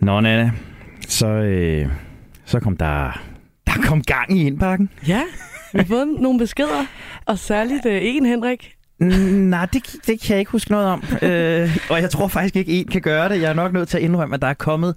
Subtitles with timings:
[0.00, 0.50] Nå, Nana,
[1.08, 1.88] så, øh,
[2.44, 3.22] så kom der,
[3.66, 4.90] der kom gang i indpakken.
[5.08, 5.22] Ja,
[5.72, 6.86] vi har fået nogle beskeder,
[7.26, 8.74] og særligt øh, en, Henrik.
[9.00, 11.02] Nej, det, det kan jeg ikke huske noget om.
[11.22, 13.40] øh, og jeg tror faktisk ikke, en kan gøre det.
[13.40, 14.94] Jeg er nok nødt til at indrømme, at der er kommet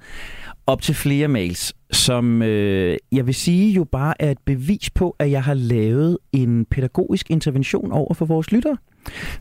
[0.68, 5.15] op til flere mails, som øh, jeg vil sige jo bare er et bevis på,
[5.20, 8.77] at jeg har lavet en pædagogisk intervention over for vores lyttere.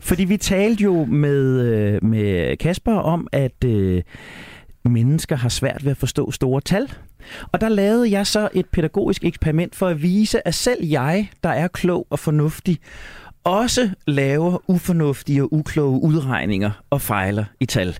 [0.01, 4.01] Fordi vi talte jo med, øh, med Kasper om, at øh,
[4.89, 6.91] mennesker har svært ved at forstå store tal.
[7.51, 11.49] Og der lavede jeg så et pædagogisk eksperiment for at vise, at selv jeg, der
[11.49, 12.77] er klog og fornuftig,
[13.43, 17.97] også laver ufornuftige og ukloge udregninger og fejler i tal.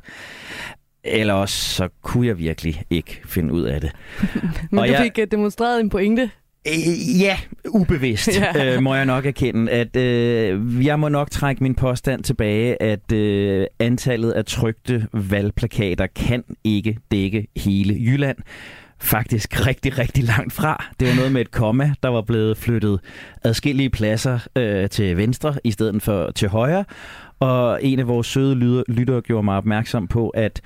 [1.04, 3.92] Eller også så kunne jeg virkelig ikke finde ud af det.
[4.72, 6.30] Men Og du jeg- fik øh, demonstreret en pointe.
[6.68, 7.38] Øh, Ja,
[7.70, 8.76] ubevidst Ja.
[8.76, 13.12] øh, må jeg nok erkende, at øh, jeg må nok trække min påstand tilbage, at
[13.12, 18.38] øh, antallet af trygte valgplakater kan ikke dække hele Jylland.
[19.00, 20.86] Faktisk rigtig, rigtig langt fra.
[21.00, 23.00] Det var noget med et komma, der var blevet flyttet
[23.44, 26.86] adskillige pladser øh, til venstre i stedet for til højre.
[27.40, 30.62] Og en af vores søde lytter, lyttere gjorde mig opmærksom på, at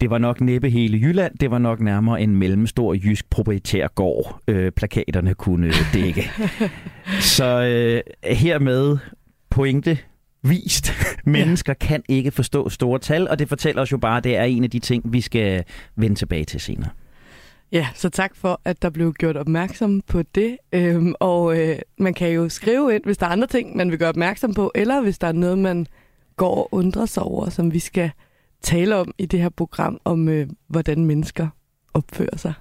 [0.00, 4.40] det var nok næppe hele Jylland, det var nok nærmere en mellemstor jysk proprietær gård,
[4.48, 6.30] øh, plakaterne kunne dække.
[7.20, 8.02] Så øh,
[8.36, 8.98] hermed
[9.50, 9.98] pointe
[10.42, 10.92] vist.
[11.24, 14.44] Mennesker kan ikke forstå store tal, og det fortæller os jo bare, at det er
[14.44, 15.64] en af de ting, vi skal
[15.96, 16.90] vende tilbage til senere.
[17.72, 20.58] Ja, så tak for, at der blev gjort opmærksom på det.
[20.72, 23.98] Øhm, og øh, man kan jo skrive ind, hvis der er andre ting, man vil
[23.98, 25.86] gøre opmærksom på, eller hvis der er noget, man
[26.36, 28.10] går og undrer sig over, som vi skal
[28.64, 31.48] tale om i det her program, om øh, hvordan mennesker
[31.94, 32.52] opfører sig.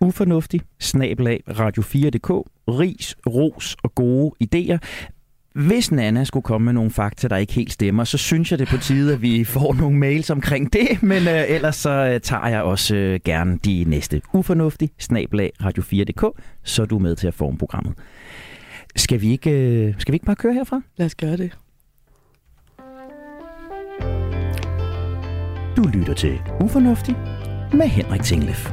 [0.00, 2.30] Ufornuftig, snabelag, radio4.dk,
[2.68, 4.78] ris, ros og gode idéer.
[5.54, 8.68] Hvis Nana skulle komme med nogle fakta, der ikke helt stemmer, så synes jeg det
[8.68, 12.46] på tide, at vi får nogle mails omkring det, men øh, ellers så øh, tager
[12.46, 14.22] jeg også øh, gerne de næste.
[14.32, 17.94] Ufornuftig, snabelag, radio4.dk, så er du med til at forme programmet.
[18.96, 20.80] Skal vi ikke, øh, skal vi ikke bare køre herfra?
[20.96, 21.63] Lad os gøre det.
[25.76, 27.16] Du lytter til Ufornuftig
[27.72, 28.72] med Henrik Tinglef.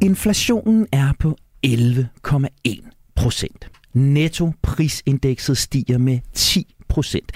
[0.00, 1.36] Inflationen er på
[1.66, 3.70] 11,1 procent.
[3.92, 7.32] Nettoprisindekset stiger med 10 procent.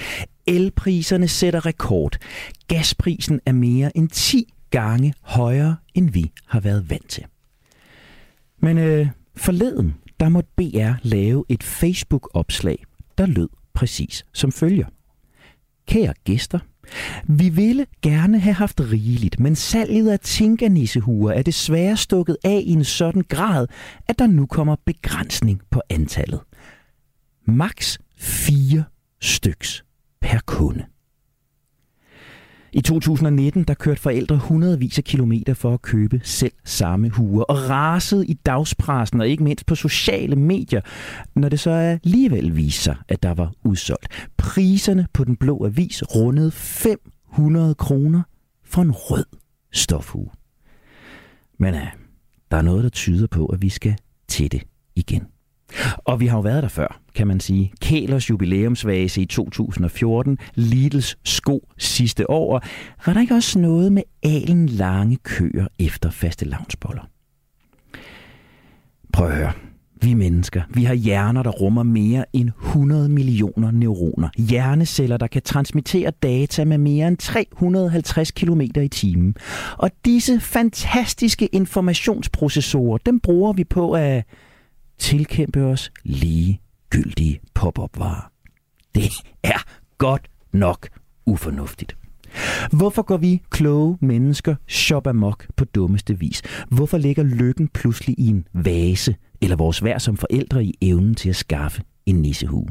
[0.46, 2.16] Elpriserne sætter rekord.
[2.66, 7.24] Gasprisen er mere end 10 gange højere, end vi har været vant til.
[8.60, 12.84] Men øh, forleden, der måtte BR lave et Facebook-opslag,
[13.18, 14.86] der lød præcis som følger.
[15.88, 16.58] Kære gæster,
[17.28, 22.72] vi ville gerne have haft rigeligt, men salget af tinkanissehuer er desværre stukket af i
[22.72, 23.66] en sådan grad,
[24.08, 26.40] at der nu kommer begrænsning på antallet.
[27.46, 28.84] Max 4
[29.20, 29.84] styks
[30.20, 30.84] per kunde.
[32.72, 37.70] I 2019 der kørte forældre hundredvis af kilometer for at købe selv samme huer og
[37.70, 40.80] rasede i dagspressen og ikke mindst på sociale medier,
[41.34, 44.28] når det så alligevel viste sig, at der var udsolgt.
[44.36, 48.22] Priserne på den blå avis rundede 500 kroner
[48.64, 49.24] for en rød
[49.72, 50.30] stofhue.
[51.58, 51.88] Men ja,
[52.50, 53.96] der er noget, der tyder på, at vi skal
[54.28, 54.62] til det
[54.96, 55.26] igen.
[55.96, 57.72] Og vi har jo været der før, kan man sige.
[57.80, 62.62] Kælers jubilæumsvase i 2014, Lidls sko sidste år.
[63.06, 67.08] Var der ikke også noget med alen lange køer efter faste lavnsboller?
[69.12, 69.52] Prøv at høre.
[70.02, 74.28] Vi mennesker, vi har hjerner, der rummer mere end 100 millioner neuroner.
[74.38, 79.34] Hjerneceller, der kan transmittere data med mere end 350 km i timen.
[79.78, 84.24] Og disse fantastiske informationsprocessorer, dem bruger vi på at
[84.98, 88.32] tilkæmpe os ligegyldige pop-up-varer.
[88.94, 89.10] Det
[89.42, 89.64] er
[89.98, 90.88] godt nok
[91.26, 91.96] ufornuftigt.
[92.72, 96.42] Hvorfor går vi kloge mennesker shop amok på dummeste vis?
[96.70, 101.28] Hvorfor ligger lykken pludselig i en vase, eller vores værd som forældre i evnen til
[101.28, 102.68] at skaffe en nissehue?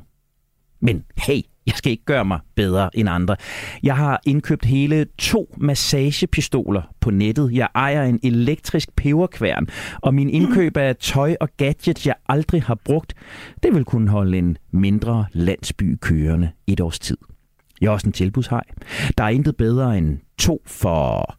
[0.79, 3.35] Men hey, jeg skal ikke gøre mig bedre end andre.
[3.83, 7.53] Jeg har indkøbt hele to massagepistoler på nettet.
[7.53, 9.67] Jeg ejer en elektrisk peberkværn,
[10.01, 13.13] og min indkøb af tøj og gadgets, jeg aldrig har brugt,
[13.63, 17.17] det vil kunne holde en mindre landsby kørende et års tid.
[17.81, 18.63] Jeg er også en tilbudshej.
[19.17, 21.35] Der er intet bedre end to for...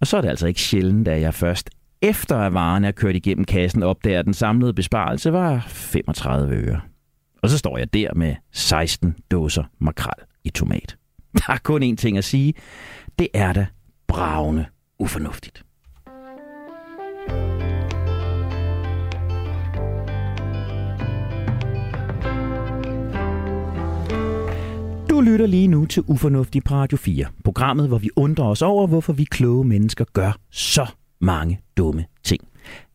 [0.00, 1.70] Og så er det altså ikke sjældent, at jeg først
[2.02, 6.80] efter at varen er kørt igennem kassen opdager, at den samlede besparelse var 35 øre.
[7.44, 10.96] Og så står jeg der med 16 dåser makrel i tomat.
[11.38, 12.54] Der er kun én ting at sige.
[13.18, 13.66] Det er da
[14.06, 14.66] bravende
[14.98, 15.64] ufornuftigt.
[25.10, 27.26] Du lytter lige nu til Ufornuftig på Radio 4.
[27.44, 30.86] Programmet, hvor vi undrer os over, hvorfor vi kloge mennesker gør så
[31.20, 32.48] mange dumme ting.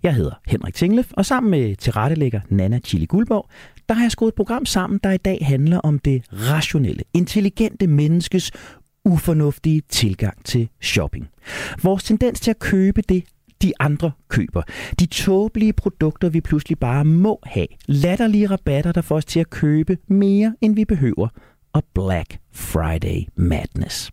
[0.04, 3.50] Jeg hedder Henrik Tinglef, og sammen med tilrettelægger Nana Chili Guldborg,
[3.90, 7.88] der har jeg skruet et program sammen, der i dag handler om det rationelle, intelligente
[7.88, 8.52] menneskes
[9.06, 11.28] ufornuftige tilgang til shopping.
[11.84, 13.24] Vores tendens til at købe det,
[13.62, 14.62] de andre køber.
[15.00, 17.68] De tåbelige produkter, vi pludselig bare må have.
[17.86, 21.28] Latterlige rabatter, der får os til at købe mere, end vi behøver.
[21.74, 24.12] Og Black Friday Madness.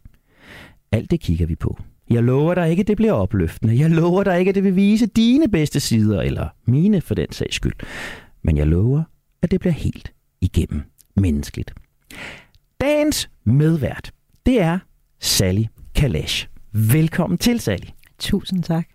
[0.93, 1.79] Alt det kigger vi på.
[2.11, 3.79] Jeg lover dig ikke, at det bliver opløftende.
[3.79, 7.32] Jeg lover dig ikke, at det vil vise dine bedste sider, eller mine for den
[7.32, 7.75] sags skyld.
[8.43, 9.02] Men jeg lover,
[9.46, 10.82] at det bliver helt igennem
[11.16, 11.75] menneskeligt.
[12.81, 14.12] Dagens medvært,
[14.46, 14.78] det er
[15.20, 15.64] Sally
[15.94, 16.48] Kalash.
[16.72, 17.87] Velkommen til, Sally.
[18.19, 18.87] Tusind tak.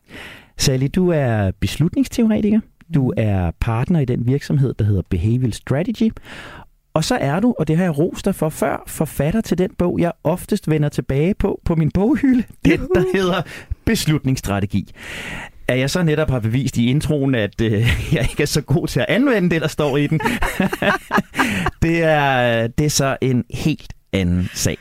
[0.58, 2.60] Sally, du er beslutningsteoretiker.
[2.94, 6.12] Du er partner i den virksomhed, der hedder Behavioral Strategy.
[6.94, 9.70] Og så er du, og det har jeg rost dig for før, forfatter til den
[9.78, 12.44] bog, jeg oftest vender tilbage på på min boghylde.
[12.66, 13.42] Den, der hedder
[13.86, 14.92] Beslutningsstrategi.
[15.72, 17.72] At jeg så netop har bevist i introen, at øh,
[18.16, 20.20] jeg ikke er så god til at anvende det, der står i den,
[21.84, 24.78] det, er, det er så en helt anden sag.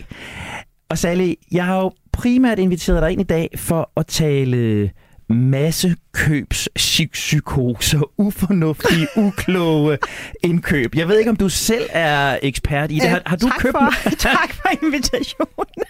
[0.88, 4.90] Og Sally, jeg har jo primært inviteret dig ind i dag for at tale
[5.28, 9.98] massekøbs psykoser, ufornuftige, ukloge
[10.42, 10.94] indkøb.
[10.94, 13.08] Jeg ved ikke, om du selv er ekspert i det.
[13.08, 15.84] Har, har du tak købt for, tak for invitationen.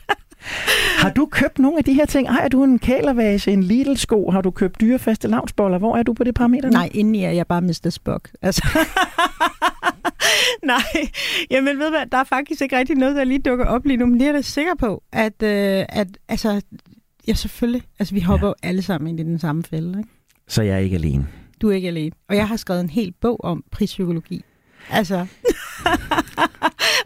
[0.98, 2.30] Har du købt nogle af de her ting?
[2.30, 4.30] Har du en kælervase, en Lidl-sko?
[4.30, 5.78] Har du købt dyrefaste lavnsboller?
[5.78, 6.70] Hvor er du på det parameter?
[6.70, 7.90] Nej, indeni er jeg bare Mr.
[7.90, 8.30] Spock.
[8.42, 8.68] Altså.
[10.62, 10.82] Nej,
[11.50, 13.96] jamen ved du hvad, der er faktisk ikke rigtig noget, der lige dukker op lige
[13.96, 16.60] nu, men det er jeg da sikker på, at, øh, at altså,
[17.28, 18.68] ja selvfølgelig, altså vi hopper ja.
[18.68, 20.10] alle sammen ind i den samme fælde, ikke?
[20.48, 21.26] Så jeg er ikke alene.
[21.62, 22.12] Du er ikke alene.
[22.28, 24.44] Og jeg har skrevet en hel bog om prispsykologi.
[24.90, 25.16] Altså.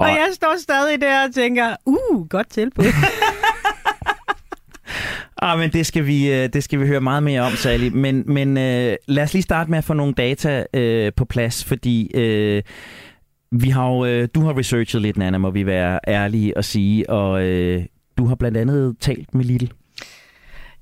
[0.00, 2.84] og jeg står stadig der og tænker, uh, godt tilbud.
[5.38, 7.88] Ah, men det skal vi, øh, det skal vi høre meget mere om, Sally.
[7.88, 11.64] Men, men uh, lad os lige starte med at få nogle data uh, på plads,
[11.64, 12.62] fordi uh,
[13.62, 17.10] vi har jo, uh, du har researchet lidt, Nana, må vi være ærlige og sige,
[17.10, 17.82] og uh,
[18.18, 19.66] du har blandt andet talt med Lidl.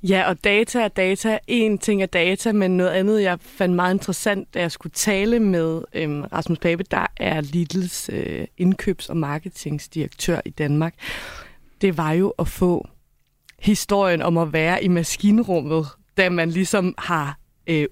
[0.03, 1.39] Ja, og data er data.
[1.47, 5.41] En ting er data, men noget andet, jeg fandt meget interessant, da jeg skulle tale
[5.41, 10.95] med øhm, Rasmus Pape, der er Lidls øh, indkøbs- og marketingsdirektør i Danmark.
[11.81, 12.89] Det var jo at få
[13.59, 17.87] historien om at være i maskinrummet, da man ligesom har øh,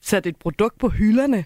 [0.00, 1.44] sat et produkt på hylderne,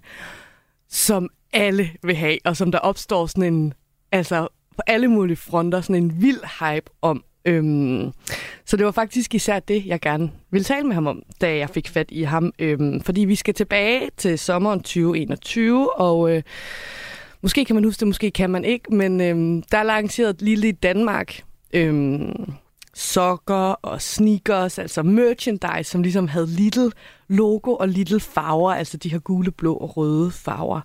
[0.89, 3.75] som alle vil have, og som der opstår sådan en,
[4.13, 7.25] altså på alle mulige fronter, sådan en vild hype om.
[7.47, 8.13] Øhm,
[8.65, 11.71] så det var faktisk især det, jeg gerne ville tale med ham om, da jeg
[11.71, 12.53] fik fat i ham.
[12.59, 16.43] Øhm, fordi vi skal tilbage til sommeren 2021, og øh,
[17.43, 20.69] måske kan man huske det, måske kan man ikke, men øhm, der er lanceret Lille
[20.69, 22.53] i Danmark øhm,
[22.95, 26.91] sokker og sneakers, altså merchandise, som ligesom havde Little
[27.29, 30.81] logo og Little farver, altså de her gule, blå og røde farver.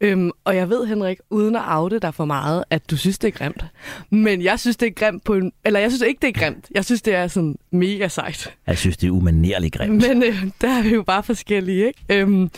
[0.00, 3.28] Øhm, og jeg ved, Henrik, uden at afde dig for meget, at du synes, det
[3.28, 3.64] er grimt.
[4.10, 5.52] Men jeg synes, det er grimt på en...
[5.64, 6.70] Eller jeg synes ikke, det er grimt.
[6.74, 8.56] Jeg synes, det er sådan mega sejt.
[8.66, 10.08] Jeg synes, det er umanerligt grimt.
[10.08, 12.04] Men øh, der er vi jo bare forskellige, ikke?
[12.08, 12.50] Øhm,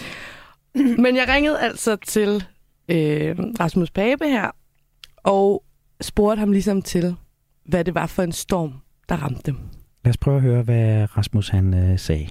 [1.03, 2.45] men jeg ringede altså til
[2.89, 4.51] øh, Rasmus Pape her,
[5.17, 5.65] og
[6.01, 7.17] spurgte ham ligesom til,
[7.65, 8.73] hvad det var for en storm,
[9.09, 9.57] der ramte dem.
[10.05, 12.29] Lad os prøve at høre, hvad Rasmus han øh, sagde.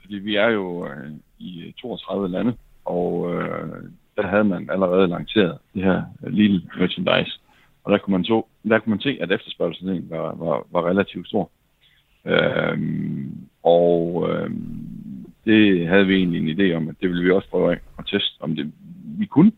[0.00, 3.68] Fordi vi er jo øh, i 32 lande, og øh,
[4.16, 7.40] der havde man allerede lanceret det her lille merchandise.
[7.84, 11.28] Og der kunne man, så, der kunne man se, at efterspørgselen var, var, var relativt
[11.28, 11.50] stor.
[12.26, 17.48] Øhm, og øhm, det havde vi egentlig en idé om, at det ville vi også
[17.48, 18.72] prøve at teste, om det
[19.18, 19.52] vi kunne.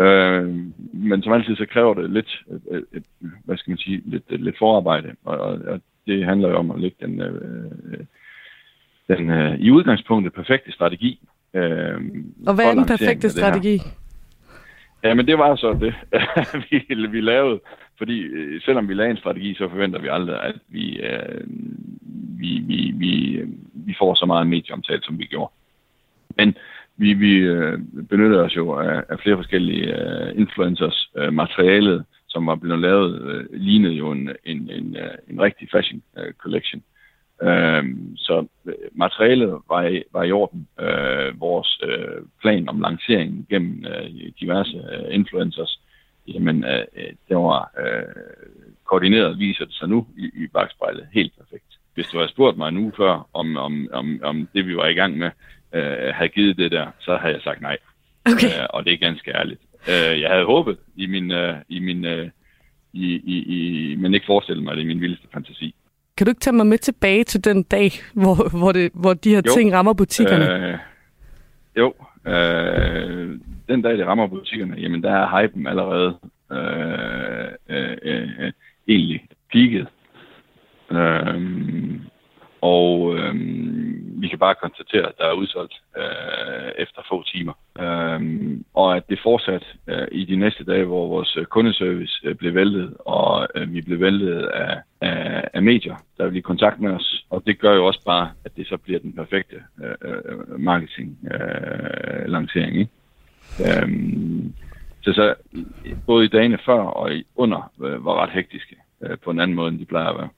[0.00, 3.04] Øhm, men som altid så kræver det lidt, et, et,
[3.44, 6.96] hvad skal man sige, lidt, lidt forarbejde, og, og det handler jo om at lægge
[7.06, 8.04] den, øh, øh
[9.08, 11.20] den øh, i udgangspunktet perfekte strategi.
[11.54, 12.00] Øh,
[12.46, 13.78] og hvad er den perfekte strategi?
[15.04, 15.94] Ja, men det var så det,
[16.70, 17.60] vi, vi lavede.
[17.98, 21.44] Fordi øh, selvom vi lavede en strategi, så forventer vi aldrig, at vi, øh,
[22.38, 23.42] vi, vi, vi,
[23.74, 25.52] vi får så meget medieomtale, som vi gjorde.
[26.36, 26.56] Men
[26.96, 27.78] vi, vi øh,
[28.10, 31.10] benytter os jo af, af flere forskellige øh, influencers.
[31.16, 35.68] Øh, materialet, som var blevet lavet, øh, lignede jo en, en, en, øh, en rigtig
[35.72, 36.82] fashion øh, collection.
[37.42, 37.84] Øh,
[38.16, 40.68] så øh, materialet var i, var i orden.
[40.80, 45.80] Øh, vores øh, plan om lanceringen gennem øh, diverse øh, influencers,
[46.28, 46.84] jamen øh,
[47.28, 48.22] det var øh,
[48.84, 51.64] koordineret, viser det sig nu i, i bagspejlet helt perfekt.
[51.94, 54.94] Hvis du havde spurgt mig uge før, om, om, om, om det vi var i
[54.94, 55.30] gang med,
[55.72, 57.78] øh, havde givet det der, så havde jeg sagt nej.
[58.24, 58.46] Okay.
[58.46, 59.60] Øh, og det er ganske ærligt.
[59.88, 62.30] Øh, jeg havde håbet i min, øh, i min, øh,
[62.92, 65.74] i, i, i, men ikke forestille mig det i min vildeste fantasi.
[66.16, 69.30] Kan du ikke tage mig med tilbage til den dag, hvor, hvor, det, hvor de
[69.30, 69.52] her Jo.
[69.54, 70.68] ting rammer butikkerne?
[70.68, 70.78] Øh,
[71.76, 71.94] jo,
[72.26, 73.38] øh,
[73.68, 76.18] den dag det rammer butikkerne, jamen der er hypen allerede
[76.52, 78.52] øh, øh, øh, øh,
[78.88, 79.86] egentlig peaked.
[80.90, 81.40] Øh,
[82.62, 83.34] og øh,
[84.22, 87.52] vi kan bare konstatere, at der er udsolgt øh, efter få timer.
[87.78, 88.20] Øh,
[88.74, 92.54] og at det fortsat øh, i de næste dage, hvor vores øh, kundeservice øh, blev
[92.54, 96.90] væltet, og øh, vi blev væltet af, af, af medier, der vil i kontakt med
[96.90, 97.26] os.
[97.30, 102.76] Og det gør jo også bare, at det så bliver den perfekte øh, øh marketing-lancering.
[102.76, 102.90] Øh, ikke?
[103.82, 104.54] Øhm,
[105.02, 105.34] så, så
[106.06, 109.56] både i dagene før og i under øh, var ret hektiske øh, på en anden
[109.56, 110.28] måde, end de plejer at være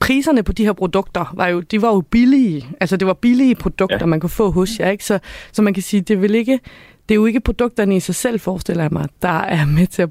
[0.00, 2.66] priserne på de her produkter var jo, de var jo billige.
[2.80, 4.06] Altså det var billige produkter, ja.
[4.06, 5.04] Man kunne få hos jer, ikke?
[5.04, 5.18] Så,
[5.52, 6.60] så man kan sige, det vel ikke,
[7.08, 10.02] det er jo ikke produkterne i sig selv, forestiller jeg mig, der er med til
[10.02, 10.10] at,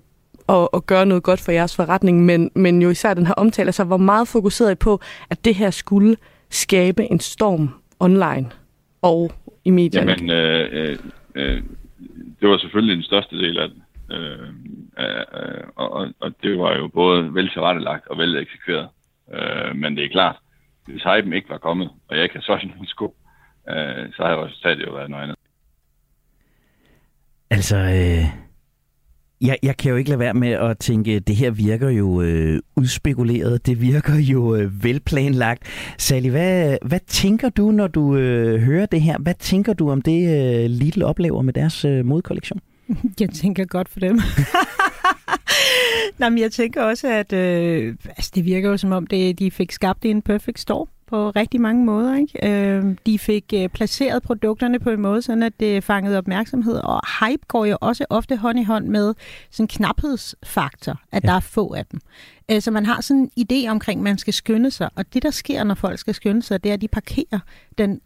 [0.50, 3.68] at, at gøre noget godt for jeres forretning, men, men jo især den her omtale,
[3.68, 5.00] altså hvor meget fokuseret I på,
[5.30, 6.16] at det her skulle
[6.50, 8.50] skabe en storm online
[9.02, 9.32] og
[9.66, 10.12] i medierne.
[10.12, 10.98] Jamen, øh, øh,
[11.36, 11.62] øh,
[12.42, 13.78] det var selvfølgelig den største del af det.
[14.12, 14.48] Øh,
[15.00, 18.88] øh, øh, og, og, og det var jo både vel tilrettelagt og vel eksekveret.
[19.34, 20.36] Øh, men det er klart,
[20.86, 23.16] hvis hypen ikke var kommet, og jeg ikke havde solgt nogen sko,
[23.70, 25.38] øh, så havde resultatet jo været noget andet.
[27.50, 28.26] Altså, øh,
[29.42, 32.60] jeg, jeg kan jo ikke lade være med at tænke, det her virker jo øh,
[32.76, 35.64] udspekuleret, det virker jo øh, velplanlagt.
[35.98, 39.18] Sally, hvad, hvad tænker du, når du øh, hører det her?
[39.18, 40.22] Hvad tænker du om det,
[40.64, 42.60] øh, Lidl oplever med deres øh, modkollektion?
[43.20, 44.20] Jeg tænker godt for dem.
[46.20, 49.52] Nå, men jeg tænker også, at øh, altså, det virker jo som om, det, de
[49.52, 52.16] fik skabt en perfect storm på rigtig mange måder.
[52.16, 52.50] Ikke?
[52.50, 57.02] Øh, de fik øh, placeret produkterne på en måde, sådan at det fangede opmærksomhed, og
[57.20, 59.14] hype går jo også ofte hånd i hånd med
[59.52, 61.28] sådan knaphedsfaktor, at ja.
[61.28, 62.00] der er få af dem.
[62.52, 65.24] Øh, så man har sådan en idé omkring, at man skal skynde sig, og det,
[65.24, 67.40] der sker, når folk skal skynde sig, det er, at de parkerer
[67.78, 68.02] den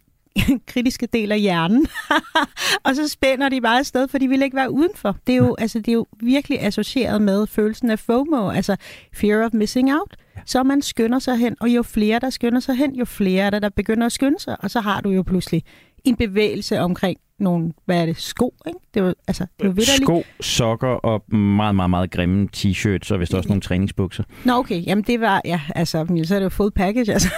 [0.71, 1.87] kritiske del af hjernen,
[2.85, 5.15] og så spænder de bare afsted, for de vil ikke være udenfor.
[5.27, 8.75] Det er jo, altså, det er jo virkelig associeret med følelsen af FOMO, altså
[9.13, 10.15] fear of missing out.
[10.45, 13.49] Så man skynder sig hen, og jo flere, der skynder sig hen, jo flere er
[13.49, 15.63] der, der begynder at skynde sig, og så har du jo pludselig
[16.09, 18.79] en bevægelse omkring nogle, hvad er det, sko, ikke?
[18.93, 20.03] Det jo, altså, det jo vitterligt.
[20.03, 24.23] Sko, sokker og meget, meget, meget grimme t-shirts, og vist også nogle træningsbukser.
[24.45, 24.83] Nå, okay.
[24.85, 27.29] Jamen, det var, ja, altså, så er det jo full package, altså.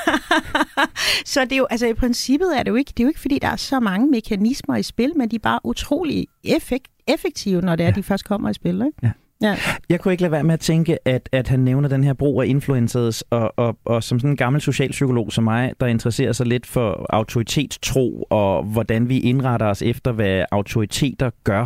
[1.26, 3.20] så det er jo, altså, i princippet er det jo ikke, det er jo ikke,
[3.20, 7.62] fordi der er så mange mekanismer i spil, men de er bare utrolig effekt, effektive,
[7.62, 7.94] når det er, Ja.
[7.96, 8.98] de først kommer i spil, ikke?
[9.04, 9.12] Ja.
[9.42, 9.58] Ja.
[9.90, 12.42] Jeg kunne ikke lade være med at tænke, at, at han nævner den her brug
[12.42, 16.46] af influencers, og, og, og som sådan en gammel socialpsykolog som mig, der interesserer sig
[16.46, 21.66] lidt for autoritetstro, og hvordan vi indretter os efter, hvad autoriteter gør.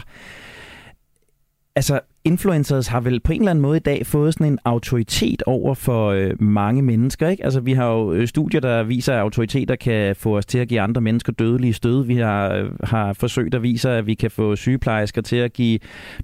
[1.76, 5.44] Altså, influencers har vel på en eller anden måde i dag fået sådan en autoritet
[5.46, 7.44] over for øh, mange mennesker, ikke?
[7.44, 10.68] Altså, vi har jo øh, studier, der viser, at autoriteter kan få os til at
[10.68, 12.06] give andre mennesker dødelige stød.
[12.06, 15.80] Vi har, øh, har forsøg, der viser, at vi kan få sygeplejersker til at give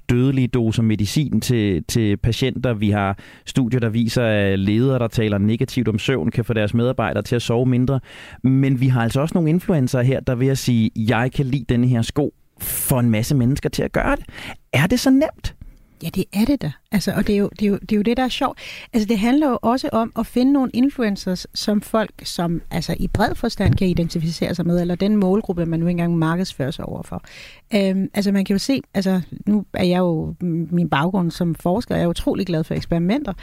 [0.10, 2.74] dødelige doser medicin til, til patienter.
[2.74, 6.74] Vi har studier, der viser, at ledere, der taler negativt om søvn, kan få deres
[6.74, 8.00] medarbejdere til at sove mindre.
[8.44, 11.65] Men vi har altså også nogle influencer her, der vil at sige, jeg kan lide
[11.70, 14.25] denne her sko, for en masse mennesker til at gøre det.
[14.74, 15.56] Er det så nemt?
[16.03, 16.72] Ja, det er det da.
[16.91, 18.60] Altså, og det er, jo, det, er jo, det er jo det, der er sjovt.
[18.94, 23.08] Altså, det handler jo også om at finde nogle influencers, som folk, som altså, i
[23.08, 27.24] bred forstand kan identificere sig med, eller den målgruppe, man nu engang markedsfører sig overfor.
[27.75, 30.36] Øhm, altså, man kan jo se, altså, nu er jeg jo,
[30.72, 33.34] min baggrund som forsker, jeg er utrolig glad for eksperimenter.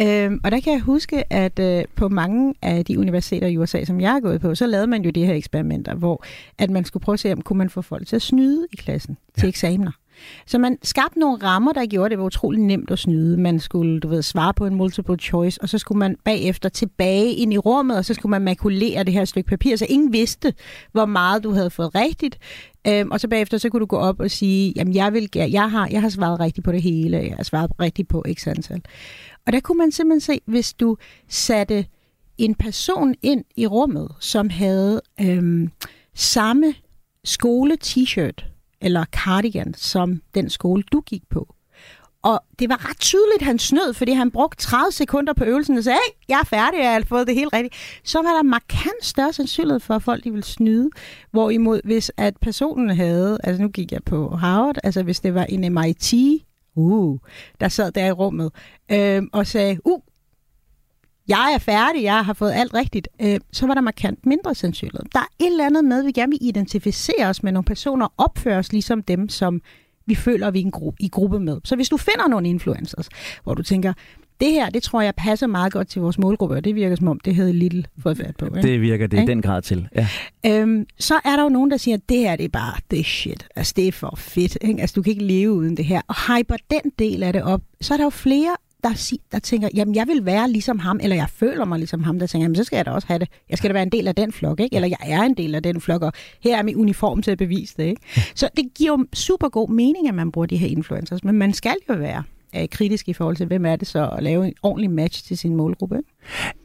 [0.00, 3.84] Øhm, og der kan jeg huske, at øh, på mange af de universiteter i USA,
[3.84, 6.24] som jeg har gået på, så lavede man jo de her eksperimenter, hvor
[6.58, 8.76] at man skulle prøve at se, om kunne man få folk til at snyde i
[8.76, 9.90] klassen til eksamener.
[10.46, 13.36] Så man skabte nogle rammer, der gjorde, at det var utrolig nemt at snyde.
[13.36, 17.32] Man skulle, du ved, svare på en multiple choice, og så skulle man bagefter tilbage
[17.32, 20.54] ind i rummet, og så skulle man makulere det her stykke papir, så ingen vidste,
[20.92, 22.38] hvor meget du havde fået rigtigt.
[22.88, 25.52] Øhm, og så bagefter, så kunne du gå op og sige, jamen jeg, vil, jeg,
[25.52, 28.46] jeg, har, jeg har svaret rigtigt på det hele, jeg har svaret rigtigt på x
[28.46, 28.82] antal.
[29.46, 30.96] Og der kunne man simpelthen se, hvis du
[31.28, 31.86] satte
[32.38, 35.70] en person ind i rummet, som havde øhm,
[36.14, 36.74] samme
[37.24, 38.46] skole-t-shirt
[38.80, 41.56] eller cardigan, som den skole, du gik på.
[42.22, 45.84] Og det var ret tydeligt, han snød, fordi han brugte 30 sekunder på øvelsen og
[45.84, 47.74] sagde, hey, jeg er færdig, jeg har fået det helt rigtigt.
[48.04, 50.90] Så var der markant større sandsynlighed for, at folk de ville snyde.
[51.30, 55.44] Hvorimod, hvis at personen havde, altså nu gik jeg på Harvard, altså hvis det var
[55.44, 56.14] en MIT,
[56.74, 57.18] uh,
[57.60, 58.52] der sad der i rummet,
[58.92, 60.00] øh, og sagde, uh,
[61.28, 65.04] jeg er færdig, jeg har fået alt rigtigt, øh, så var der markant mindre sandsynlighed.
[65.12, 68.08] Der er et eller andet med, at vi gerne vil identificere os med nogle personer,
[68.18, 69.60] opføre os ligesom dem, som
[70.06, 71.60] vi føler, vi er en gru- i gruppe med.
[71.64, 73.08] Så hvis du finder nogle influencers,
[73.44, 73.92] hvor du tænker,
[74.40, 77.08] det her, det tror jeg passer meget godt til vores målgruppe, og det virker som
[77.08, 78.46] om, det havde Little fået fat på.
[78.46, 78.68] Ikke?
[78.68, 80.08] Det virker det i den grad til, ja.
[80.46, 83.04] Øhm, så er der jo nogen, der siger, det her det er bare, det er
[83.04, 83.48] shit.
[83.56, 84.58] Altså, det er for fedt.
[84.60, 84.80] Ikke?
[84.80, 86.00] Altså, du kan ikke leve uden det her.
[86.08, 88.56] Og hyper den del af det op, så er der jo flere,
[88.88, 92.18] der, der tænker, jamen jeg vil være ligesom ham, eller jeg føler mig ligesom ham,
[92.18, 93.28] der tænker, jamen så skal jeg da også have det.
[93.50, 94.76] Jeg skal da være en del af den flok, ikke?
[94.76, 97.38] Eller jeg er en del af den flok, og her er min uniform til at
[97.38, 98.00] bevise det, ikke?
[98.34, 101.52] Så det giver jo super god mening, at man bruger de her influencers, men man
[101.52, 102.22] skal jo være
[102.56, 105.38] øh, kritisk i forhold til, hvem er det så, at lave en ordentlig match til
[105.38, 105.96] sin målgruppe.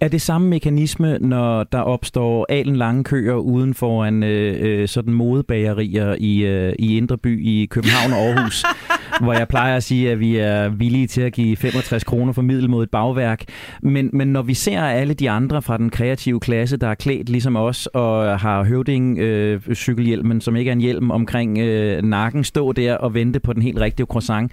[0.02, 4.88] Er det samme mekanisme, når der opstår alen lange køer uden for en øh, øh,
[4.88, 8.64] sådan modebagerier i, øh, i Indre By i København og Aarhus,
[9.22, 12.42] hvor jeg plejer at sige, at vi er villige til at give 65 kroner for
[12.42, 13.44] middel mod et bagværk.
[13.82, 17.30] Men, men når vi ser alle de andre fra den kreative klasse, der er klædt
[17.30, 22.44] ligesom os og har høvding øh, cykelhjelmen, som ikke er en hjelm omkring øh, nakken,
[22.44, 24.52] stå der og vente på den helt rigtige croissant,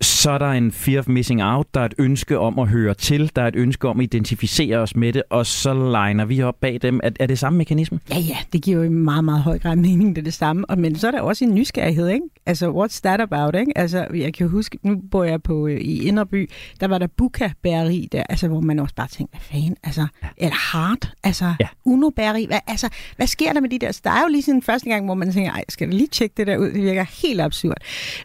[0.00, 2.94] så er der en fear of missing out, der er et ønske om at høre
[2.94, 6.42] til, der er et ønske om at identificere os med det, og så liner vi
[6.42, 7.00] op bag dem.
[7.02, 8.00] Er, er det samme mekanisme?
[8.10, 10.70] Ja, ja, det giver jo i meget, meget høj grad mening, det er det samme.
[10.70, 12.26] Og, men så er der også en nysgerrighed, ikke?
[12.46, 13.78] Altså, what's that about, ikke?
[13.78, 17.50] Altså, jeg kan huske, nu bor jeg på øh, i Inderby, der var der buka
[17.62, 20.28] bæreri der, altså, hvor man også bare tænkte, hvad fanden, altså, ja.
[20.36, 21.68] eller hard, altså, ja.
[21.84, 23.92] uno bæreri, hvad, altså, hvad sker der med de der?
[23.92, 26.08] Så der er jo lige sådan første gang, hvor man tænker, ej, skal du lige
[26.08, 26.66] tjekke det der ud?
[26.66, 27.76] Det virker helt absurd.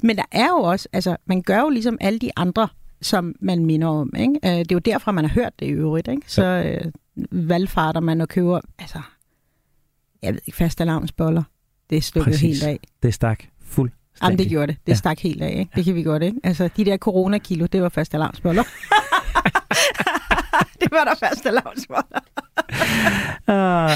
[0.04, 2.68] Men der er jo også, altså, man gør jo ligesom alle de andre
[3.02, 4.14] som man minder om.
[4.20, 4.34] Ikke?
[4.44, 6.08] Øh, det er jo derfra, man har hørt det i øvrigt.
[6.08, 6.22] Ikke?
[6.28, 6.92] Så øh,
[7.32, 9.02] valgfarter man og køber, altså,
[10.22, 11.44] jeg ved ikke, fast alarmsboller.
[11.90, 12.62] Det er stukket Præcis.
[12.62, 12.80] helt af.
[13.04, 13.92] Det stak fuld.
[14.24, 14.78] Jamen, det gjorde det.
[14.86, 14.96] Det ja.
[14.96, 15.56] stak helt af.
[15.60, 15.72] Ikke?
[15.76, 16.38] Det kan vi godt, ikke?
[16.44, 18.64] Altså, de der coronakilo, det var fast alarmsboller.
[20.82, 22.20] det var der fast alarmsboller.
[23.48, 23.92] Uh,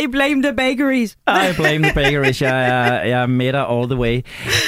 [0.00, 1.16] I blame the bakeries.
[1.28, 2.42] I blame the bakeries.
[2.42, 4.20] Jeg er, jeg er med dig all the way.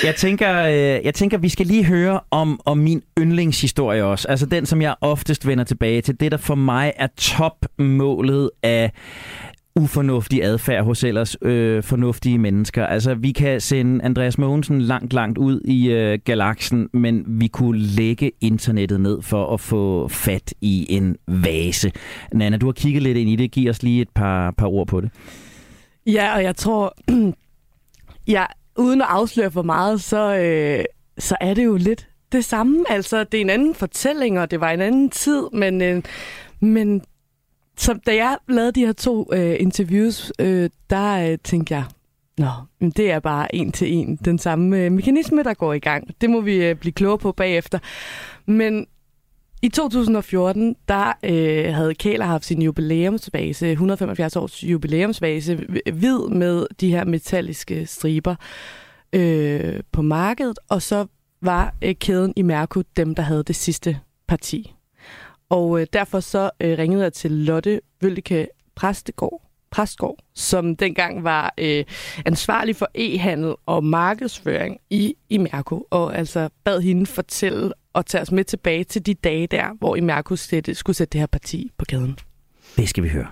[0.04, 4.28] Jeg tænker, øh, jeg tænker, vi skal lige høre om, om min yndlingshistorie også.
[4.28, 6.20] Altså den, som jeg oftest vender tilbage til.
[6.20, 8.92] Det, der for mig er topmålet af
[9.78, 12.86] ufornuftig adfærd hos ellers øh, fornuftige mennesker.
[12.86, 17.78] Altså, vi kan sende Andreas Mogensen langt, langt ud i øh, galaksen, men vi kunne
[17.78, 21.92] lægge internettet ned for at få fat i en vase.
[22.32, 23.50] Nana, du har kigget lidt ind i det.
[23.50, 25.10] Giv os lige et par, par ord på det.
[26.06, 26.94] Ja, og jeg tror,
[28.36, 28.44] ja,
[28.76, 30.84] uden at afsløre for meget, så, øh,
[31.18, 32.84] så er det jo lidt det samme.
[32.88, 36.02] Altså, det er en anden fortælling, og det var en anden tid, men, øh,
[36.60, 37.02] men
[37.78, 41.84] så da jeg lavede de her to øh, interviews, øh, der øh, tænkte jeg,
[42.38, 45.78] Nå, men det er bare en til en den samme øh, mekanisme, der går i
[45.78, 46.20] gang.
[46.20, 47.78] Det må vi øh, blive klogere på bagefter.
[48.46, 48.86] Men
[49.62, 55.54] i 2014, der øh, havde Kæler haft sin jubilæumsvase, 175 års jubilæumsvase,
[55.92, 58.34] hvid med de her metalliske striber
[59.12, 61.06] øh, på markedet, og så
[61.42, 64.74] var øh, kæden i Mærko dem, der havde det sidste parti.
[65.50, 71.54] Og øh, derfor så øh, ringede jeg til Lotte Vølke Præstegård, Præstgård, som dengang var
[71.58, 71.84] øh,
[72.26, 78.32] ansvarlig for e-handel og markedsføring i Imerco, og altså bad hende fortælle og tage os
[78.32, 81.84] med tilbage til de dage der, hvor Imerco sætte, skulle sætte det her parti på
[81.88, 82.18] kæden.
[82.76, 83.26] Det skal vi høre.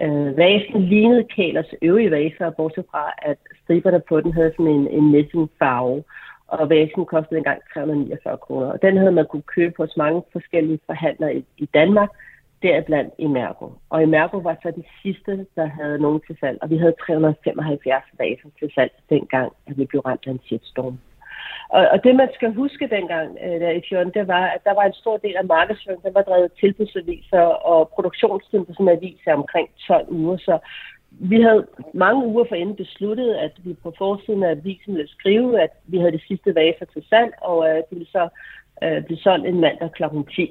[0.00, 4.88] Øh, vasen lignede Kælers øvrige vaser, bortset fra, at striberne på den havde sådan en,
[4.88, 5.48] en messingfarve.
[5.58, 6.04] farve
[6.52, 8.66] og vasen kostede engang 349 kroner.
[8.66, 12.10] Og den havde man kunne købe hos mange forskellige forhandlere i, i Danmark,
[12.62, 13.72] deriblandt i Mærko.
[13.90, 16.94] Og i Mærko var så de sidste, der havde nogen til salg, og vi havde
[17.06, 20.98] 375 vaser til salg dengang, at vi blev ramt af en shitstorm.
[21.68, 24.74] Og, og det, man skal huske dengang øh, der i 14, det var, at der
[24.74, 28.96] var en stor del af markedsføringen, der var drevet tilbudsaviser, og produktionstiden på sådan en
[28.96, 30.58] avis er omkring 12 uger, så
[31.20, 35.70] vi havde mange uger forinden besluttet, at vi på forsiden af avisen ville skrive, at
[35.86, 38.28] vi havde de sidste vaser til salg, og at det ville så
[38.82, 40.02] øh, blive solgt en mandag kl.
[40.36, 40.50] 10.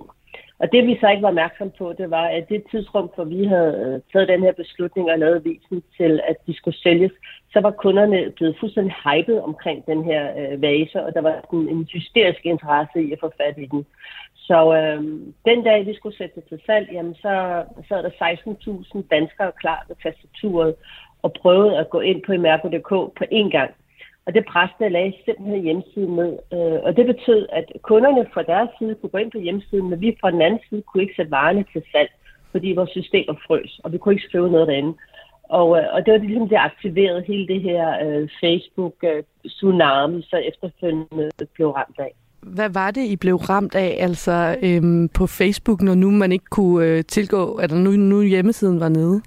[0.62, 3.46] Og det vi så ikke var opmærksom på, det var, at det tidsrum, hvor vi
[3.46, 7.12] havde øh, taget den her beslutning og lavet visen til, at de skulle sælges,
[7.54, 11.70] så var kunderne blevet fuldstændig hypet omkring den her øh, vase, og der var en,
[11.70, 13.86] en hysterisk interesse i at få fat i den.
[14.36, 15.04] Så øh,
[15.46, 19.86] den dag, vi skulle sætte det til salg, jamen, så sad der 16.000 danskere klar
[19.88, 20.76] ved tastaturet
[21.22, 23.72] og prøvede at gå ind på imerco.dk på én gang.
[24.26, 26.34] Og det presste lagde simpelthen hjemmesiden ned.
[26.54, 30.02] Øh, og det betød, at kunderne fra deres side kunne gå ind på hjemmesiden, men
[30.02, 32.12] vi fra den anden side kunne ikke sætte varerne til salg,
[32.52, 34.94] fordi vores systemer frøs, og vi kunne ikke skrive noget derinde.
[35.44, 40.38] Og, øh, og det var ligesom det aktiverede hele det her øh, Facebook-tsunami, øh, så
[40.38, 42.14] efterfølgende blev ramt af.
[42.42, 46.46] Hvad var det, I blev ramt af altså øhm, på Facebook, når nu man ikke
[46.46, 49.22] kunne øh, tilgå, eller nu, nu hjemmesiden var nede?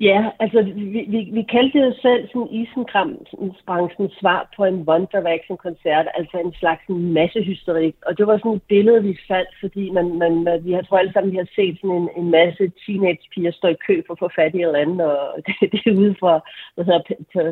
[0.00, 5.06] Ja, altså vi, vi, vi kaldte det jo selv sådan isenkramsbranchens svar på en One
[5.12, 7.94] Direction-koncert, altså en slags massehysterik.
[8.06, 10.98] Og det var sådan et billede, vi faldt, fordi man, man, man, vi har, tror
[10.98, 14.18] alle sammen, vi har set sådan en, en masse teenage-piger stå i kø for at
[14.18, 16.40] få fat i et eller andet, og det, det er ude fra,
[16.74, 17.02] hvad hedder,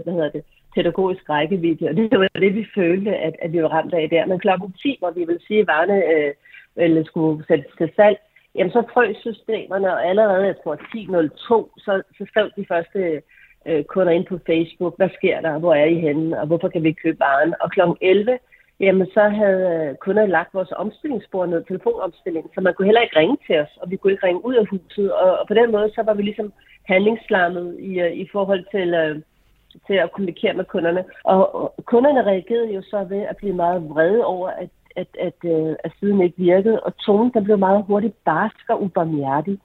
[0.03, 3.69] hvad hedder det, pædagogisk rækkevidde, og det var det, vi følte, at, at vi var
[3.69, 4.27] ramt af der.
[4.27, 6.33] Men klokken 10, hvor vi vil sige, at varerne øh,
[6.77, 8.19] eller skulle sættes til salg,
[8.55, 13.23] jamen så frøs systemerne, og allerede, jeg tror, 10.02, så, så skrev de første
[13.67, 16.83] øh, kunder ind på Facebook, hvad sker der, hvor er I henne, og hvorfor kan
[16.83, 17.55] vi ikke købe varen?
[17.61, 17.81] Og kl.
[18.01, 18.39] 11,
[18.81, 23.19] jamen så havde øh, kunderne lagt vores omstillingsspor ned, telefonomstilling, så man kunne heller ikke
[23.19, 25.73] ringe til os, og vi kunne ikke ringe ud af huset, og, og på den
[25.73, 26.53] måde, så var vi ligesom
[26.85, 29.23] handlingslammet i, øh, i forhold til, Øh,
[29.87, 31.05] til at kommunikere med kunderne.
[31.25, 35.39] Og, og kunderne reagerede jo så ved at blive meget vrede over, at at, at,
[35.45, 39.59] øh, at siden ikke virkede, og tonen der blev meget hurtigt barsk og ubarmhjertig.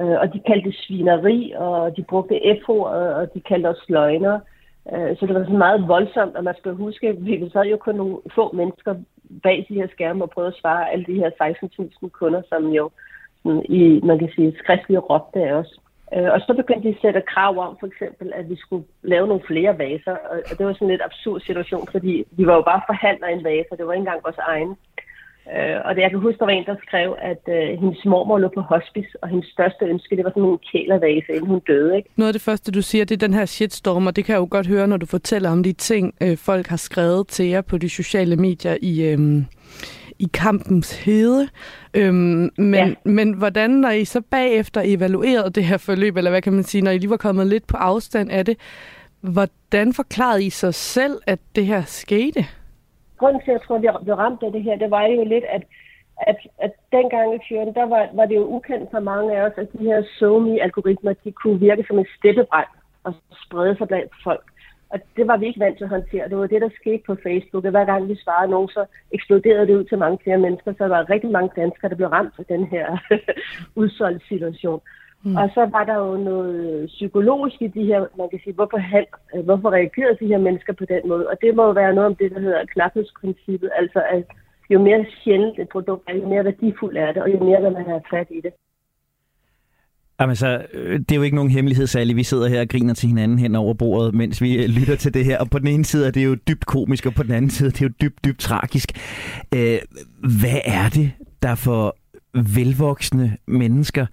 [0.00, 4.40] Øh, og de kaldte det svineri, og de brugte f og de kaldte os løgner.
[4.92, 7.76] Øh, så det var sådan meget voldsomt, og man skal huske, at vi sad jo
[7.76, 8.94] kun nogle få mennesker
[9.42, 12.90] bag de her skærme og prøvede at svare alle de her 16.000 kunder, som jo
[13.42, 15.78] sådan, i, man kan sige, skriftlige råbte af os.
[16.16, 19.26] Øh, og så begyndte de at sætte krav om, for eksempel, at vi skulle lave
[19.26, 20.16] nogle flere vaser.
[20.50, 23.44] Og det var sådan en lidt absurd situation, fordi vi var jo bare forhandler en
[23.44, 24.72] vase, det var ikke engang vores egen.
[25.54, 28.38] Øh, og det, jeg kan huske, der var en, der skrev, at øh, hendes mormor
[28.38, 31.96] lå på hospice, og hendes største ønske, det var sådan en kælervase, inden hun døde.
[31.96, 32.08] Ikke?
[32.16, 34.40] Noget af det første, du siger, det er den her shitstorm, og det kan jeg
[34.40, 37.60] jo godt høre, når du fortæller om de ting, øh, folk har skrevet til jer
[37.60, 39.18] på de sociale medier i, øh,
[40.20, 41.48] i kampens hede.
[41.94, 42.94] Øhm, men, ja.
[43.04, 46.82] men hvordan, når I så bagefter evaluerede det her forløb, eller hvad kan man sige,
[46.82, 48.56] når I lige var kommet lidt på afstand af det,
[49.20, 52.44] hvordan forklarede I sig selv, at det her skete?
[53.18, 55.24] Grunden til, at jeg tror, at vi blev ramt af det her, det var jo
[55.24, 55.62] lidt, at
[56.26, 59.52] at, at dengang i 14, der var, var det jo ukendt for mange af os,
[59.56, 62.68] at de her SoMe-algoritmer, de kunne virke som en steppebrand
[63.04, 64.49] og sprede sig blandt folk.
[64.92, 66.28] Og det var vi ikke vant til at håndtere.
[66.28, 67.64] Det var det, der skete på Facebook.
[67.64, 70.72] Og hver gang vi svarede nogen, så eksploderede det ud til mange flere mennesker.
[70.72, 72.86] Så der var rigtig mange danskere, der blev ramt af den her
[73.80, 74.80] udsolgte situation.
[75.24, 75.36] Mm.
[75.36, 79.04] Og så var der jo noget psykologisk i de her, man kan sige, hvorfor, han,
[79.44, 81.28] hvorfor reagerede de her mennesker på den måde?
[81.28, 83.70] Og det må jo være noget om det, der hedder knaphedsprincippet.
[83.76, 84.24] Altså, at
[84.70, 87.72] jo mere sjældent et produkt er, jo mere værdifuldt er det, og jo mere vil
[87.72, 88.52] man have fat i det.
[90.20, 92.14] Jamen så, øh, det er jo ikke nogen hemmelighed, Sally.
[92.14, 95.14] Vi sidder her og griner til hinanden hen over bordet, mens vi øh, lytter til
[95.14, 95.38] det her.
[95.38, 97.68] Og på den ene side er det jo dybt komisk, og på den anden side
[97.68, 98.92] er det jo dybt, dybt tragisk.
[99.54, 99.78] Øh,
[100.40, 101.10] hvad er det,
[101.42, 101.96] der får
[102.34, 104.06] velvoksne mennesker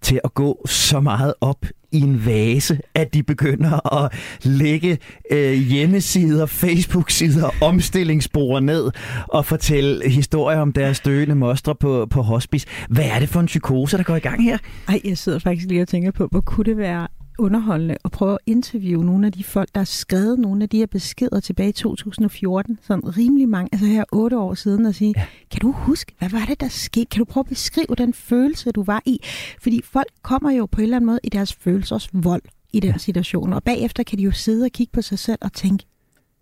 [0.00, 4.98] til at gå så meget op i en vase, at de begynder at lægge
[5.30, 8.90] øh, hjemmesider, Facebook-sider, omstillingsspor ned
[9.28, 12.66] og fortælle historier om deres døende mostre på, på hospice.
[12.88, 14.58] Hvad er det for en psykose, der går i gang her?
[14.88, 18.32] Ej, jeg sidder faktisk lige og tænker på, hvor kunne det være underholdende at prøve
[18.32, 21.68] at interviewe nogle af de folk, der har skrevet nogle af de her beskeder tilbage
[21.68, 25.26] i 2014, sådan rimelig mange, altså her otte år siden, og sige, ja.
[25.50, 27.06] kan du huske, hvad var det, der skete?
[27.06, 29.18] Kan du prøve at beskrive den følelse, du var i?
[29.62, 32.42] Fordi folk kommer jo på en eller anden måde i deres følelsers vold
[32.72, 32.98] i den ja.
[32.98, 35.84] situation, og bagefter kan de jo sidde og kigge på sig selv og tænke,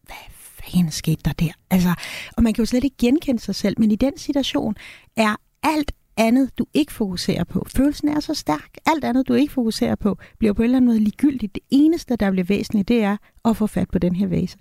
[0.02, 1.52] hvad fanden skete der der?
[1.70, 1.94] Altså,
[2.37, 4.76] og man kan jo slet ikke genkende sig selv, men i den situation
[5.16, 7.66] er alt andet, du ikke fokuserer på.
[7.77, 8.70] Følelsen er så stærk.
[8.87, 11.55] Alt andet, du ikke fokuserer på, bliver på en eller anden måde ligegyldigt.
[11.55, 14.59] Det eneste, der bliver væsentligt, det er at få fat på den her vase.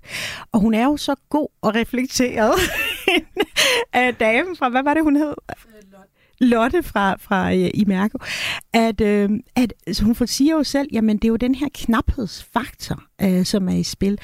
[0.52, 2.54] Og hun er jo så god og reflekteret
[3.92, 5.34] af øh, damen fra, hvad var det, hun hed?
[5.50, 5.91] Øh,
[6.42, 7.86] Lotte fra, fra uh, i
[8.72, 13.02] at, uh, at så hun siger jo selv, jamen det er jo den her knaphedsfaktor,
[13.24, 14.18] uh, som er i spil.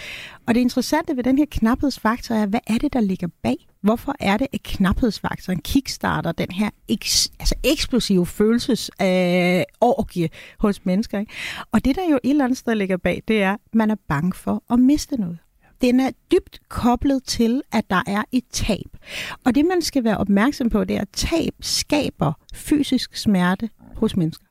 [0.46, 3.56] Og det interessante ved den her knaphedsfaktor er, hvad er det, der ligger bag?
[3.80, 11.18] Hvorfor er det, at knaphedsfaktoren kickstarter den her eks, altså eksplosive følelsesorgie uh, hos mennesker?
[11.18, 11.32] Ikke?
[11.72, 13.96] Og det, der jo et eller andet sted ligger bag, det er, at man er
[14.08, 15.38] bange for at miste noget
[15.80, 18.96] den er dybt koblet til, at der er et tab.
[19.44, 24.16] Og det, man skal være opmærksom på, det er, at tab skaber fysisk smerte hos
[24.16, 24.44] mennesker.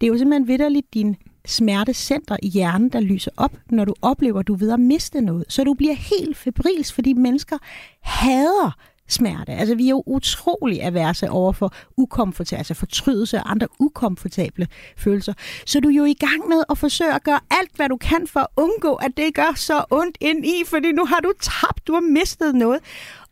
[0.00, 1.16] Det er jo simpelthen vidderligt din
[1.46, 5.20] smertecenter i hjernen, der lyser op, når du oplever, at du er ved at miste
[5.20, 5.44] noget.
[5.48, 7.58] Så du bliver helt febrils, fordi mennesker
[8.00, 8.76] hader
[9.08, 9.52] smerte.
[9.52, 15.32] Altså, vi er jo utrolig averse over for ukomfortable, altså fortrydelse og andre ukomfortable følelser.
[15.66, 18.26] Så du er jo i gang med at forsøge at gøre alt, hvad du kan
[18.26, 21.86] for at undgå, at det gør så ondt ind i, fordi nu har du tabt,
[21.86, 22.80] du har mistet noget.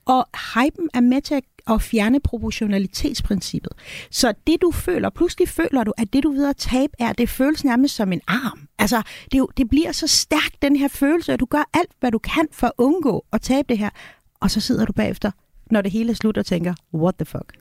[0.05, 3.73] Og hypen er med til at fjerne proportionalitetsprincippet.
[4.11, 7.29] Så det du føler, pludselig føler du, at det du ved at tabe er, det
[7.29, 8.69] føles nærmest som en arm.
[8.79, 12.19] Altså, det, det bliver så stærkt, den her følelse, at du gør alt, hvad du
[12.19, 13.91] kan for at undgå at tabe det her.
[14.41, 15.31] Og så sidder du bagefter
[15.73, 17.53] når det hele er slut og tænker, what the fuck?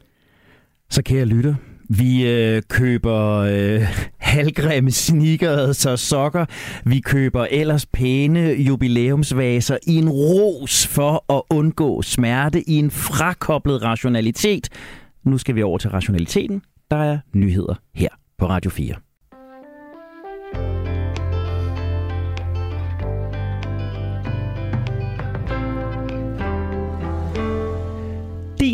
[0.90, 1.56] Så kære lytter,
[1.90, 3.82] vi øh, køber øh,
[4.18, 6.46] halvgrimme sneakers og sokker.
[6.86, 13.84] Vi køber ellers pæne jubilæumsvaser i en ros for at undgå smerte i en frakoblet
[13.84, 14.70] rationalitet.
[15.24, 16.62] Nu skal vi over til rationaliteten.
[16.92, 18.96] Der er nyheder her på Radio 4.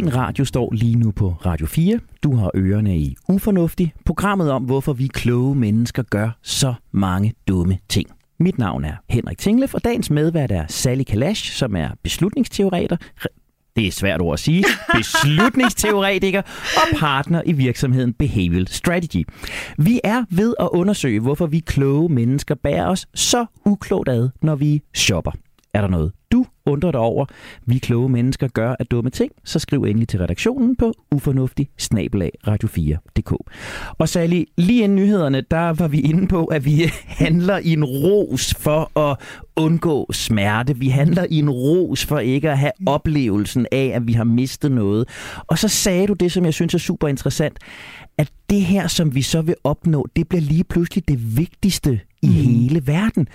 [0.07, 1.99] Din radio står lige nu på Radio 4.
[2.23, 7.77] Du har ørerne i Ufornuftig, programmet om, hvorfor vi kloge mennesker gør så mange dumme
[7.89, 8.09] ting.
[8.39, 12.97] Mit navn er Henrik Tinglef, og dagens medvært er Sally Kalash, som er beslutningsteoreter,
[13.75, 14.65] det er svært ord at sige,
[14.97, 16.41] beslutningsteoretiker
[16.75, 19.27] og partner i virksomheden Behavioral Strategy.
[19.77, 24.55] Vi er ved at undersøge, hvorfor vi kloge mennesker bærer os så uklogt ad, når
[24.55, 25.31] vi shopper.
[25.73, 27.25] Er der noget, du undrer dig over,
[27.65, 31.69] vi kloge mennesker gør af dumme ting, så skriv endelig til redaktionen på ufornuftig
[32.47, 33.33] radio4.dk.
[33.97, 36.91] Og Sally, lige inden nyhederne, der var vi inde på, at vi
[37.23, 39.17] handler i en ros for at
[39.55, 40.77] undgå smerte.
[40.77, 44.71] Vi handler i en ros for ikke at have oplevelsen af, at vi har mistet
[44.71, 45.09] noget.
[45.47, 47.59] Og så sagde du det, som jeg synes er super interessant,
[48.17, 52.27] at det her, som vi så vil opnå, det bliver lige pludselig det vigtigste i
[52.27, 52.33] mm.
[52.33, 53.27] hele verden.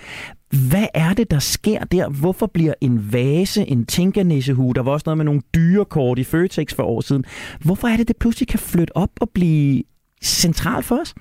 [0.69, 2.09] Hvad er det, der sker der?
[2.09, 6.73] Hvorfor bliver en vase, en tænkernissehue, der var også noget med nogle dyrekort i Føtex
[6.73, 7.25] for år siden,
[7.61, 9.83] hvorfor er det, det pludselig kan flytte op og blive
[10.23, 11.15] centralt for os?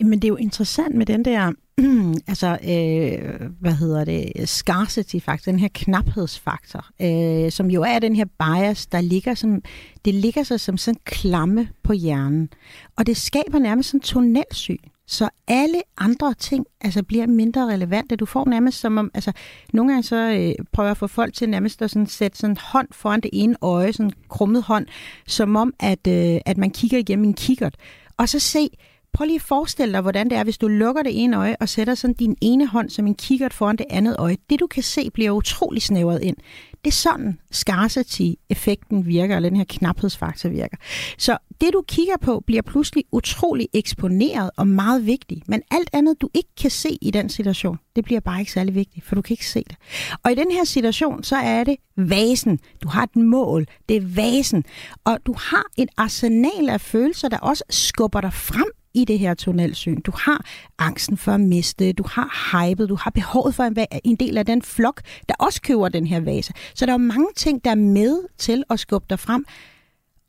[0.00, 1.52] Jamen, det er jo interessant med den der
[2.28, 8.16] altså, øh, hvad hedder det, scarcity faktor, den her knaphedsfaktor, øh, som jo er den
[8.16, 9.62] her bias, der ligger som,
[10.04, 12.48] det ligger sig som sådan klamme på hjernen.
[12.96, 14.76] Og det skaber nærmest sådan tunnelsyn.
[15.06, 18.16] Så alle andre ting altså, bliver mindre relevante.
[18.16, 19.32] Du får nærmest som om, altså
[19.72, 22.52] nogle gange så øh, prøver jeg at få folk til nærmest at sådan, sætte sådan
[22.52, 24.86] en hånd foran det ene øje, sådan en krummet hånd,
[25.26, 27.74] som om, at, øh, at man kigger igennem en kikkert.
[28.16, 28.68] Og så se,
[29.16, 31.68] prøv lige at forestille dig, hvordan det er, hvis du lukker det ene øje og
[31.68, 34.36] sætter sådan din ene hånd som en kikkert foran det andet øje.
[34.50, 36.36] Det du kan se bliver utrolig snævret ind.
[36.84, 40.76] Det er sådan scarcity-effekten virker, eller den her knaphedsfaktor virker.
[41.18, 46.20] Så det du kigger på bliver pludselig utrolig eksponeret og meget vigtigt, men alt andet
[46.20, 49.22] du ikke kan se i den situation, det bliver bare ikke særlig vigtigt, for du
[49.22, 49.76] kan ikke se det.
[50.22, 52.58] Og i den her situation, så er det vasen.
[52.82, 54.64] Du har et mål, det er vasen,
[55.04, 59.34] og du har et arsenal af følelser, der også skubber dig frem i det her
[59.34, 60.00] tunnelsyn.
[60.00, 60.44] Du har
[60.78, 64.46] angsten for at miste, du har hypet, du har behovet for en, en del af
[64.46, 66.52] den flok, der også køber den her vase.
[66.74, 69.44] Så der er mange ting, der er med til at skubbe dig frem,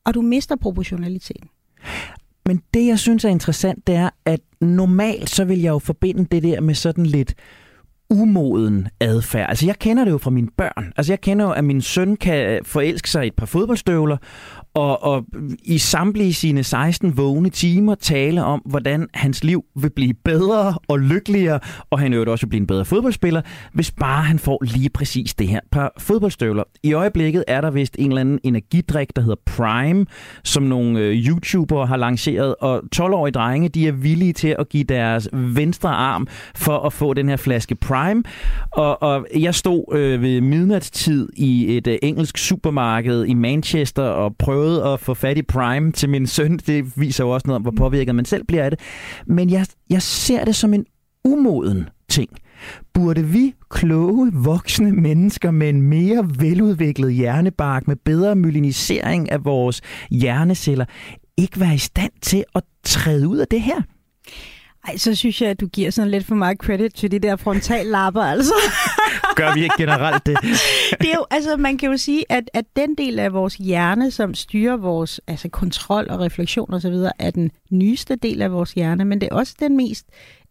[0.05, 1.49] og du mister proportionaliteten.
[2.45, 6.25] Men det, jeg synes er interessant, det er, at normalt så vil jeg jo forbinde
[6.31, 7.33] det der med sådan lidt
[8.09, 9.49] umoden adfærd.
[9.49, 10.93] Altså jeg kender det jo fra mine børn.
[10.97, 14.17] Altså jeg kender jo, at min søn kan forelske sig i et par fodboldstøvler,
[14.77, 15.25] og, og
[15.63, 20.99] i samtlige sine 16 vågne timer tale om, hvordan hans liv vil blive bedre og
[20.99, 21.59] lykkeligere,
[21.89, 23.41] og han øvrigt også vil blive en bedre fodboldspiller,
[23.73, 26.63] hvis bare han får lige præcis det her par fodboldstøvler.
[26.83, 30.05] I øjeblikket er der vist en eller anden energidrik, der hedder Prime,
[30.43, 34.83] som nogle øh, YouTubere har lanceret, og 12-årige drenge, de er villige til at give
[34.83, 38.23] deres venstre arm for at få den her flaske Prime.
[38.71, 44.35] Og, og jeg stod øh, ved midnatstid i et øh, engelsk supermarked i Manchester og
[44.35, 46.57] prøvede prøvet at få fat i Prime til min søn.
[46.57, 48.79] Det viser jo også noget om, hvor påvirket man selv bliver af det.
[49.27, 50.85] Men jeg, jeg ser det som en
[51.25, 52.29] umoden ting.
[52.93, 59.81] Burde vi kloge voksne mennesker med en mere veludviklet hjernebark med bedre myelinisering af vores
[60.11, 60.85] hjerneceller
[61.37, 63.81] ikke være i stand til at træde ud af det her?
[64.87, 67.35] Ej, så synes jeg, at du giver sådan lidt for meget credit til de der
[67.35, 68.53] frontallapper, altså.
[69.37, 70.37] Gør vi ikke generelt det?
[71.01, 74.11] det er jo, altså, man kan jo sige, at, at den del af vores hjerne,
[74.11, 79.05] som styrer vores altså, kontrol og refleksion osv., er den nyeste del af vores hjerne,
[79.05, 80.05] men det er også den mest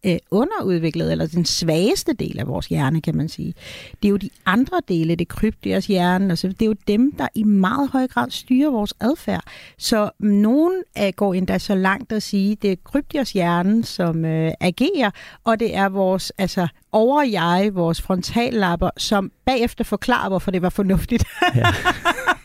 [0.07, 3.55] øh, underudviklet, eller den svageste del af vores hjerne, kan man sige.
[4.03, 7.29] Det er jo de andre dele, det krybdyrs hjerne, altså det er jo dem, der
[7.35, 9.45] i meget høj grad styrer vores adfærd.
[9.79, 14.53] Så nogen øh, går endda så langt at sige, det er krybdyrs hjerne, som øh,
[14.61, 15.11] agerer,
[15.45, 20.69] og det er vores altså, over jeg, vores frontallapper, som bagefter forklarer, hvorfor det var
[20.69, 21.25] fornuftigt.
[21.55, 21.62] Ja.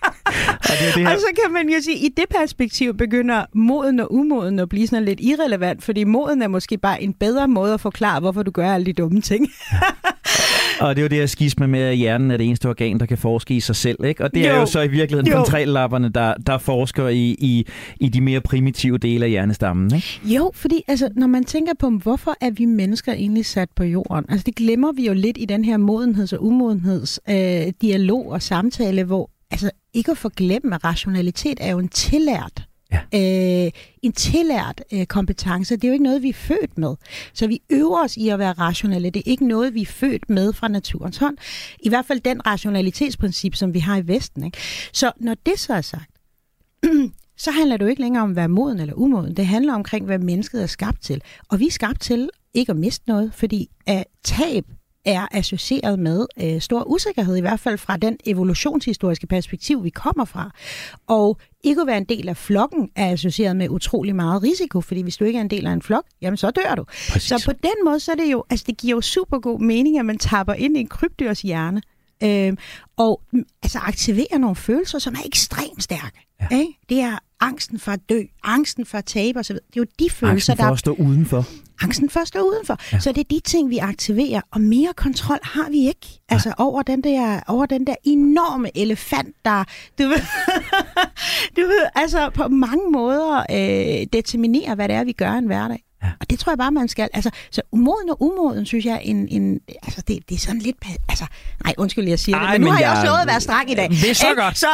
[0.57, 1.13] og, det det her...
[1.13, 4.69] og så kan man jo sige, at i det perspektiv begynder moden og umoden at
[4.69, 8.43] blive sådan lidt irrelevant, fordi moden er måske bare en bedre måde at forklare, hvorfor
[8.43, 9.47] du gør alle de dumme ting.
[10.81, 13.05] og det er jo det her skisme med, at hjernen er det eneste organ, der
[13.05, 14.05] kan forske i sig selv.
[14.05, 14.23] Ikke?
[14.23, 14.49] Og det jo.
[14.49, 17.67] er jo så i virkeligheden frontallapperne, der, der forsker i, i,
[17.99, 19.95] i de mere primitive dele af hjernestammen.
[19.95, 20.19] Ikke?
[20.23, 24.25] Jo, fordi altså, når man tænker på, hvorfor er vi mennesker egentlig sat på jorden?
[24.29, 28.41] Altså det glemmer vi jo lidt i den her modenheds- og umodenheds øh, dialog og
[28.41, 33.65] samtale, hvor altså ikke at forglemme, at rationalitet er jo en tillært Ja.
[33.65, 36.95] Øh, en tillært øh, kompetence, det er jo ikke noget, vi er født med.
[37.33, 39.09] Så vi øver os i at være rationelle.
[39.09, 41.37] Det er ikke noget, vi er født med fra naturens hånd.
[41.79, 44.43] I hvert fald den rationalitetsprincip, som vi har i Vesten.
[44.43, 44.57] Ikke?
[44.93, 46.11] Så når det så er sagt,
[47.43, 49.37] så handler det jo ikke længere om at være moden eller umoden.
[49.37, 51.21] Det handler omkring, hvad mennesket er skabt til.
[51.49, 54.65] Og vi er skabt til ikke at miste noget, fordi at tab
[55.05, 60.25] er associeret med øh, stor usikkerhed, i hvert fald fra den evolutionshistoriske perspektiv, vi kommer
[60.25, 60.51] fra.
[61.07, 65.01] Og ikke at være en del af flokken er associeret med utrolig meget risiko, fordi
[65.01, 66.83] hvis du ikke er en del af en flok, jamen så dør du.
[66.83, 67.23] Præcis.
[67.23, 69.99] Så på den måde, så er det jo, altså det giver jo super god mening,
[69.99, 71.81] at man tapper ind i en krybdyrs hjerne,
[72.23, 72.57] øh,
[72.97, 76.27] og mm, altså aktiverer nogle følelser, som er ekstremt stærke.
[76.51, 76.60] Ja.
[76.60, 76.73] Ikke?
[76.89, 79.55] Det er angsten for at dø, angsten for at tabe osv.
[79.55, 80.71] Det er jo de følelser, angsten for der...
[80.71, 81.45] at stå udenfor.
[81.81, 82.77] Angsten for at stå udenfor.
[82.91, 82.99] Ja.
[82.99, 86.21] Så det er de ting, vi aktiverer, og mere kontrol har vi ikke.
[86.29, 86.63] Altså ja.
[86.63, 89.63] over den der, over den der enorme elefant, der,
[89.99, 90.21] du ved,
[91.57, 95.84] du ved altså på mange måder øh, determinerer, hvad det er, vi gør en hverdag.
[96.03, 96.09] Ja.
[96.19, 97.09] Og det tror jeg bare, man skal.
[97.13, 100.77] Altså, så umoden og umoden, synes jeg, en, en, altså, det, det er sådan lidt...
[101.09, 101.25] Altså,
[101.63, 103.27] nej, undskyld, jeg siger Ej, det, men, men nu har jeg, jeg også lovet at
[103.27, 103.89] være strak i dag.
[103.89, 104.57] Det er så godt.
[104.57, 104.67] Så,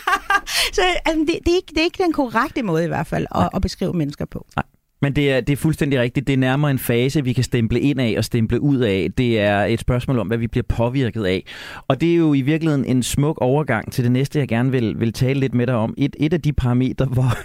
[0.76, 3.26] så altså, det, det, er ikke, det er ikke den korrekte måde i hvert fald
[3.34, 4.46] at, at beskrive mennesker på.
[4.56, 4.64] Nej.
[5.04, 6.26] Men det er, det er fuldstændig rigtigt.
[6.26, 9.08] Det er nærmere en fase, vi kan stemple ind af og stemple ud af.
[9.18, 11.46] Det er et spørgsmål om, hvad vi bliver påvirket af.
[11.88, 15.00] Og det er jo i virkeligheden en smuk overgang til det næste, jeg gerne vil,
[15.00, 15.94] vil tale lidt med dig om.
[15.98, 17.38] Et, et af de parametre, hvor,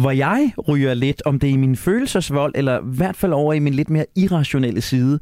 [0.00, 3.52] hvor jeg ryger lidt, om det er i min følelsesvold, eller i hvert fald over
[3.52, 5.18] i min lidt mere irrationelle side.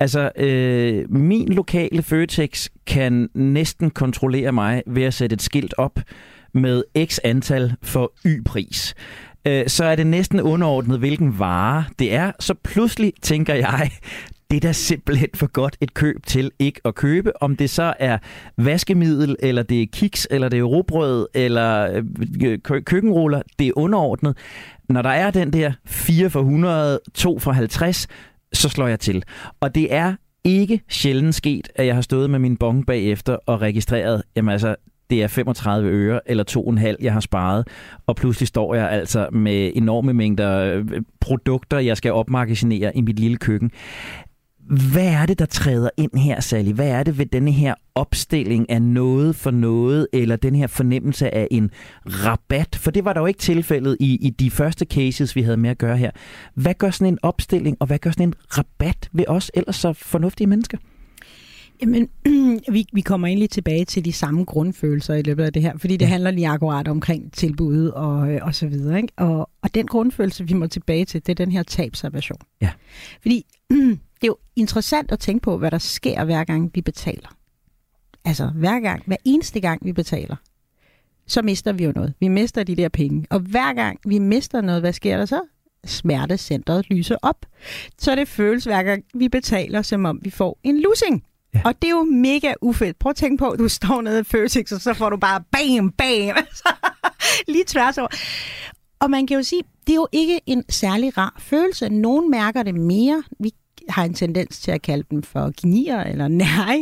[0.00, 6.00] Altså, øh, min lokale Føtex kan næsten kontrollere mig ved at sætte et skilt op
[6.54, 8.94] med x antal for y-pris
[9.46, 12.32] øh, så er det næsten underordnet, hvilken vare det er.
[12.40, 13.90] Så pludselig tænker jeg,
[14.50, 17.42] det er da simpelthen for godt et køb til ikke at købe.
[17.42, 18.18] Om det så er
[18.56, 22.02] vaskemiddel, eller det er kiks, eller det er råbrød, eller
[22.42, 24.36] øh, køkkenruller, det er underordnet.
[24.88, 28.06] Når der er den der 4 for 100, 2 for 50,
[28.52, 29.22] så slår jeg til.
[29.60, 33.60] Og det er ikke sjældent sket, at jeg har stået med min bong bagefter og
[33.60, 34.76] registreret, jamen altså,
[35.10, 36.44] det er 35 øre eller
[36.98, 37.68] 2,5, jeg har sparet,
[38.06, 43.18] og pludselig står jeg altså med enorme mængder øh, produkter, jeg skal opmagasinere i mit
[43.18, 43.70] lille køkken.
[44.92, 46.72] Hvad er det, der træder ind her, Sally?
[46.72, 51.34] Hvad er det ved denne her opstilling af noget for noget, eller den her fornemmelse
[51.34, 51.70] af en
[52.06, 52.76] rabat?
[52.76, 55.70] For det var der jo ikke tilfældet i, i de første cases, vi havde med
[55.70, 56.10] at gøre her.
[56.54, 59.92] Hvad gør sådan en opstilling, og hvad gør sådan en rabat ved os ellers så
[59.92, 60.78] fornuftige mennesker?
[61.82, 62.08] Jamen,
[62.74, 65.96] vi, vi kommer egentlig tilbage til de samme grundfølelser i løbet af det her, fordi
[65.96, 66.10] det ja.
[66.10, 68.96] handler lige akkurat omkring tilbuddet og, øh, og så videre.
[68.96, 69.12] Ikke?
[69.16, 72.40] Og, og den grundfølelse, vi må tilbage til, det er den her tabsaversion.
[72.60, 72.70] Ja.
[73.22, 73.46] Fordi
[74.20, 77.36] det er jo interessant at tænke på, hvad der sker hver gang vi betaler.
[78.24, 80.36] Altså hver gang, hver eneste gang vi betaler,
[81.26, 82.14] så mister vi jo noget.
[82.20, 83.26] Vi mister de der penge.
[83.30, 85.40] Og hver gang vi mister noget, hvad sker der så?
[85.84, 87.46] Smertecentret lyser op.
[87.98, 91.24] Så det føles hver gang vi betaler, som om vi får en losing.
[91.54, 91.60] Ja.
[91.64, 92.98] Og det er jo mega ufedt.
[92.98, 95.42] Prøv at tænke på, at du står nede i Føtex, og så får du bare
[95.52, 96.36] bam, bam,
[97.52, 98.08] lige tværs over.
[99.00, 101.88] Og man kan jo sige, det er jo ikke en særlig rar følelse.
[101.88, 103.22] Nogen mærker det mere.
[103.40, 103.52] Vi
[103.88, 106.78] har en tendens til at kalde dem for genier eller nej.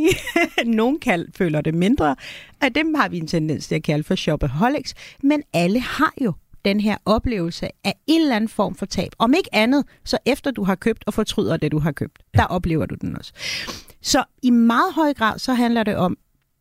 [0.76, 2.16] Nogen kald, føler det mindre.
[2.60, 4.94] Af dem har vi en tendens til at kalde for shopaholics.
[5.22, 6.32] Men alle har jo
[6.64, 9.12] den her oplevelse af en eller anden form for tab.
[9.18, 12.18] Om ikke andet, så efter du har købt og fortryder det, du har købt.
[12.34, 13.32] Der oplever du den også.
[14.06, 16.16] Så i meget høj grad, så handler det om,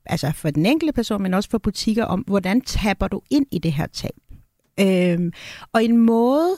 [0.06, 3.60] altså for den enkelte person, men også for butikker, om hvordan tapper du ind i
[3.60, 4.12] det her tab.
[4.80, 5.32] Øhm,
[5.74, 6.52] og en måde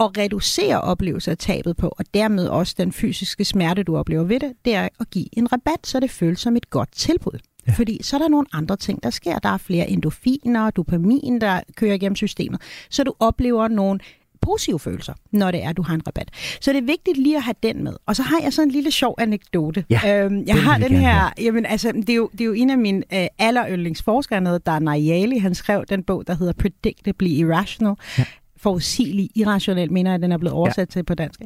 [0.00, 4.40] at reducere oplevelsen af tabet på, og dermed også den fysiske smerte, du oplever ved
[4.40, 7.38] det, det er at give en rabat, så det føles som et godt tilbud.
[7.66, 7.72] Ja.
[7.72, 9.38] Fordi så er der nogle andre ting, der sker.
[9.38, 12.60] Der er flere endorfiner, dopamin, der kører igennem systemet.
[12.90, 14.00] Så du oplever nogle
[14.42, 16.28] positive følelser, når det er, du har en rabat.
[16.60, 17.92] Så det er vigtigt lige at have den med.
[18.06, 19.84] Og så har jeg sådan en lille sjov anekdote.
[19.90, 21.30] Ja, øhm, jeg har den her, have.
[21.38, 24.78] jamen altså, det er jo, det er jo en af mine øh, alleryndlingsforskere, der er
[24.78, 27.94] Nayali, han skrev den bog, der hedder Predictably Irrational.
[28.18, 28.24] Ja.
[28.56, 30.84] Forudsigelig irrationel, mener jeg, den er blevet oversat ja.
[30.84, 31.40] til på dansk.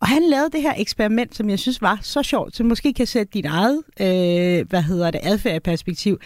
[0.00, 3.06] Og han lavede det her eksperiment, som jeg synes var så sjovt, så måske kan
[3.06, 6.18] sætte dit eget, øh, hvad hedder det, adfærd i perspektiv.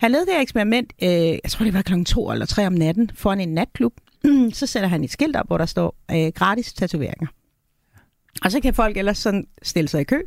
[0.00, 2.72] Han lavede det her eksperiment, øh, jeg tror det var klokken to eller tre om
[2.72, 3.92] natten, foran en natklub.
[4.52, 7.26] så sætter han et skilt op, hvor der står øh, gratis tatoveringer.
[8.44, 10.20] Og så kan folk ellers sådan stille sig i kø,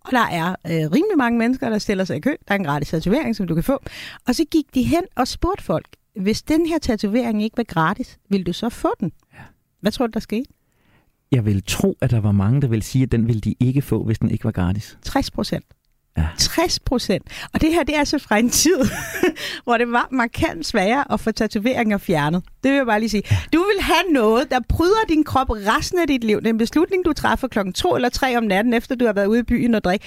[0.00, 2.34] og der er øh, rimelig mange mennesker, der stiller sig i kø.
[2.48, 3.82] Der er en gratis tatovering, som du kan få.
[4.26, 5.86] Og så gik de hen og spurgte folk,
[6.16, 9.12] hvis den her tatovering ikke var gratis, vil du så få den?
[9.34, 9.38] Ja.
[9.80, 10.44] Hvad tror du, der skete?
[11.32, 13.82] Jeg vil tro, at der var mange, der vil sige, at den ville de ikke
[13.82, 14.98] få, hvis den ikke var gratis.
[15.02, 15.64] 60 procent.
[16.18, 16.26] Ja.
[16.38, 17.26] 60 procent.
[17.52, 18.78] Og det her, det er altså fra en tid,
[19.64, 22.42] hvor det var markant sværere at få tatoveringer fjernet.
[22.62, 23.22] Det vil jeg bare lige sige.
[23.52, 26.36] Du vil have noget, der bryder din krop resten af dit liv.
[26.36, 29.12] Det er en beslutning, du træffer klokken to eller tre om natten, efter du har
[29.12, 30.06] været ude i byen og drikke.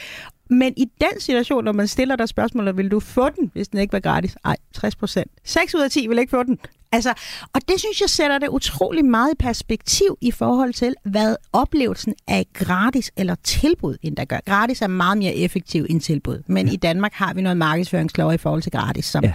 [0.51, 3.79] Men i den situation, når man stiller dig spørgsmål, vil du få den, hvis den
[3.79, 4.37] ikke var gratis?
[4.45, 5.31] Ej, 60 procent.
[5.43, 6.59] 6 ud af 10 vil ikke få den.
[6.91, 7.13] Altså,
[7.53, 12.13] og det synes jeg sætter det utrolig meget i perspektiv i forhold til, hvad oplevelsen
[12.27, 14.39] af gratis eller tilbud endda gør.
[14.45, 16.73] Gratis er meget mere effektiv end tilbud, men ja.
[16.73, 19.33] i Danmark har vi noget markedsføringslov i forhold til gratis, som ja.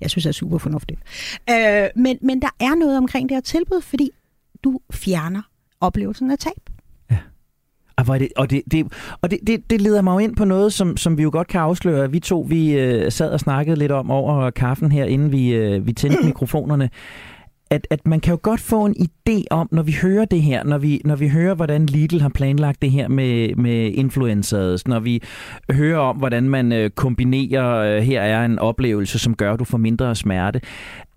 [0.00, 1.00] jeg synes er super fornuftigt.
[1.50, 4.10] Øh, men, men der er noget omkring det her tilbud, fordi
[4.64, 5.42] du fjerner
[5.80, 6.75] oplevelsen af tab.
[7.98, 8.86] Og, det, og, det, det,
[9.20, 11.48] og det, det, det leder mig jo ind på noget, som, som vi jo godt
[11.48, 12.10] kan afsløre.
[12.10, 15.86] Vi to, vi øh, sad og snakkede lidt om over kaffen her, inden vi, øh,
[15.86, 16.90] vi tændte mikrofonerne
[17.70, 20.64] at, at man kan jo godt få en idé om, når vi hører det her,
[20.64, 25.00] når vi, når vi hører, hvordan Lidl har planlagt det her med, med influencers, når
[25.00, 25.22] vi
[25.70, 29.64] hører om, hvordan man øh, kombinerer, øh, her er en oplevelse, som gør, at du
[29.64, 30.60] får mindre smerte,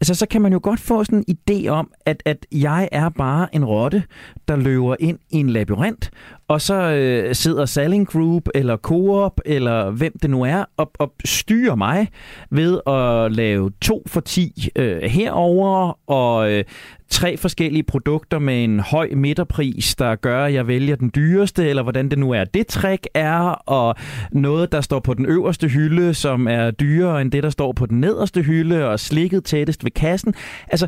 [0.01, 3.09] altså, så kan man jo godt få sådan en idé om, at, at jeg er
[3.09, 4.03] bare en rotte,
[4.47, 6.11] der løber ind i en labyrint,
[6.47, 11.13] og så øh, sidder Selling Group eller Coop eller hvem det nu er og, og
[11.25, 12.07] styrer mig
[12.51, 16.63] ved at lave to for 10 øh, herover og øh,
[17.09, 21.83] tre forskellige produkter med en høj midterpris, der gør, at jeg vælger den dyreste, eller
[21.83, 23.95] hvordan det nu er, det trick er, og
[24.31, 27.85] noget, der står på den øverste hylde, som er dyrere end det, der står på
[27.85, 30.33] den nederste hylde, og slikket tættest ved kassen.
[30.67, 30.87] Altså,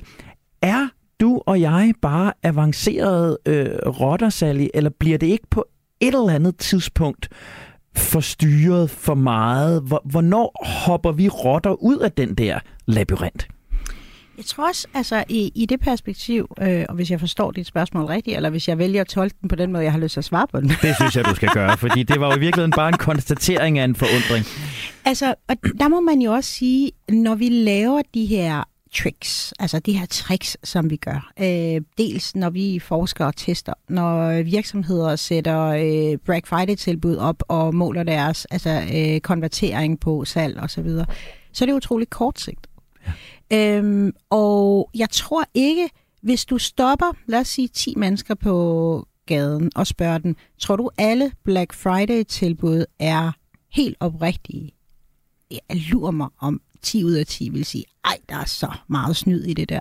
[0.62, 0.88] er
[1.22, 5.66] du og jeg bare avanceret øh, rotter, Sally, eller bliver det ikke på
[6.02, 7.30] et eller andet tidspunkt
[7.98, 9.82] forstyrret for meget?
[10.06, 13.48] Hvornår hopper vi rotter ud af den der labyrint?
[14.42, 18.06] Jeg tror også, altså i, i det perspektiv, øh, og hvis jeg forstår dit spørgsmål
[18.06, 20.20] rigtigt, eller hvis jeg vælger at tolke den på den måde, jeg har lyst til
[20.20, 20.70] at svare på den.
[20.70, 23.80] Det synes jeg, du skal gøre, fordi det var jo i virkeligheden bare en konstatering
[23.80, 24.46] af en forundring.
[25.06, 28.64] Altså, og der må man jo også sige, når vi laver de her
[28.96, 31.32] tricks, altså de her tricks, som vi gør.
[31.40, 37.76] Øh, dels når vi forsker og tester, når virksomheder sætter øh, Black Friday-tilbud op og
[37.76, 41.06] måler deres altså, øh, konvertering på salg osv., så, videre,
[41.54, 42.68] så er det utroligt kortsigt.
[43.54, 45.90] Øhm, og jeg tror ikke,
[46.22, 50.90] hvis du stopper, lad os sige 10 mennesker på gaden og spørger dem, tror du
[50.98, 53.32] alle Black Friday-tilbud er
[53.72, 54.72] helt oprigtige?
[55.52, 59.16] Jeg lurer mig om 10 ud af 10 vil sige, ej, der er så meget
[59.16, 59.80] snyd i det der.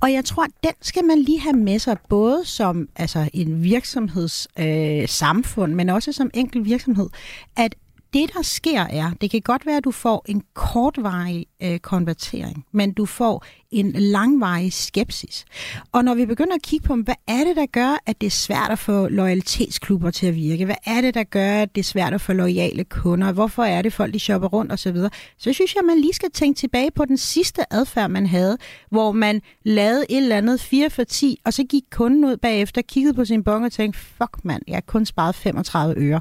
[0.00, 3.62] Og jeg tror, at den skal man lige have med sig, både som altså, en
[3.62, 7.08] virksomhedssamfund, øh, samfund, men også som enkel virksomhed,
[7.56, 7.74] at
[8.12, 12.64] det, der sker, er, det kan godt være, at du får en kortvarig øh, konvertering,
[12.72, 15.44] men du får en langvarig skepsis.
[15.92, 18.30] Og når vi begynder at kigge på, hvad er det, der gør, at det er
[18.30, 20.64] svært at få loyalitetsklubber til at virke?
[20.64, 23.32] Hvad er det, der gør, at det er svært at få loyale kunder?
[23.32, 24.96] Hvorfor er det, folk de shopper rundt osv.?
[24.96, 28.58] Så, så synes jeg, man lige skal tænke tilbage på den sidste adfærd, man havde,
[28.90, 32.82] hvor man lavede et eller andet 4 for 10, og så gik kunden ud bagefter,
[32.82, 36.20] kiggede på sin bong og tænkte, fuck mand, jeg har kun sparet 35 øre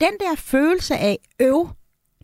[0.00, 1.68] den der følelse af øv,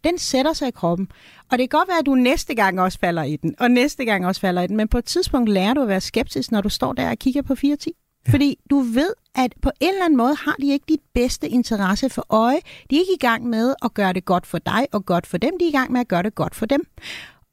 [0.04, 1.08] den sætter sig i kroppen.
[1.50, 4.04] Og det kan godt være, at du næste gang også falder i den, og næste
[4.04, 6.60] gang også falder i den, men på et tidspunkt lærer du at være skeptisk, når
[6.60, 7.58] du står der og kigger på 4-10.
[7.64, 8.32] Ja.
[8.32, 12.10] Fordi du ved, at på en eller anden måde har de ikke dit bedste interesse
[12.10, 12.58] for øje.
[12.90, 15.38] De er ikke i gang med at gøre det godt for dig og godt for
[15.38, 15.58] dem.
[15.58, 16.86] De er i gang med at gøre det godt for dem.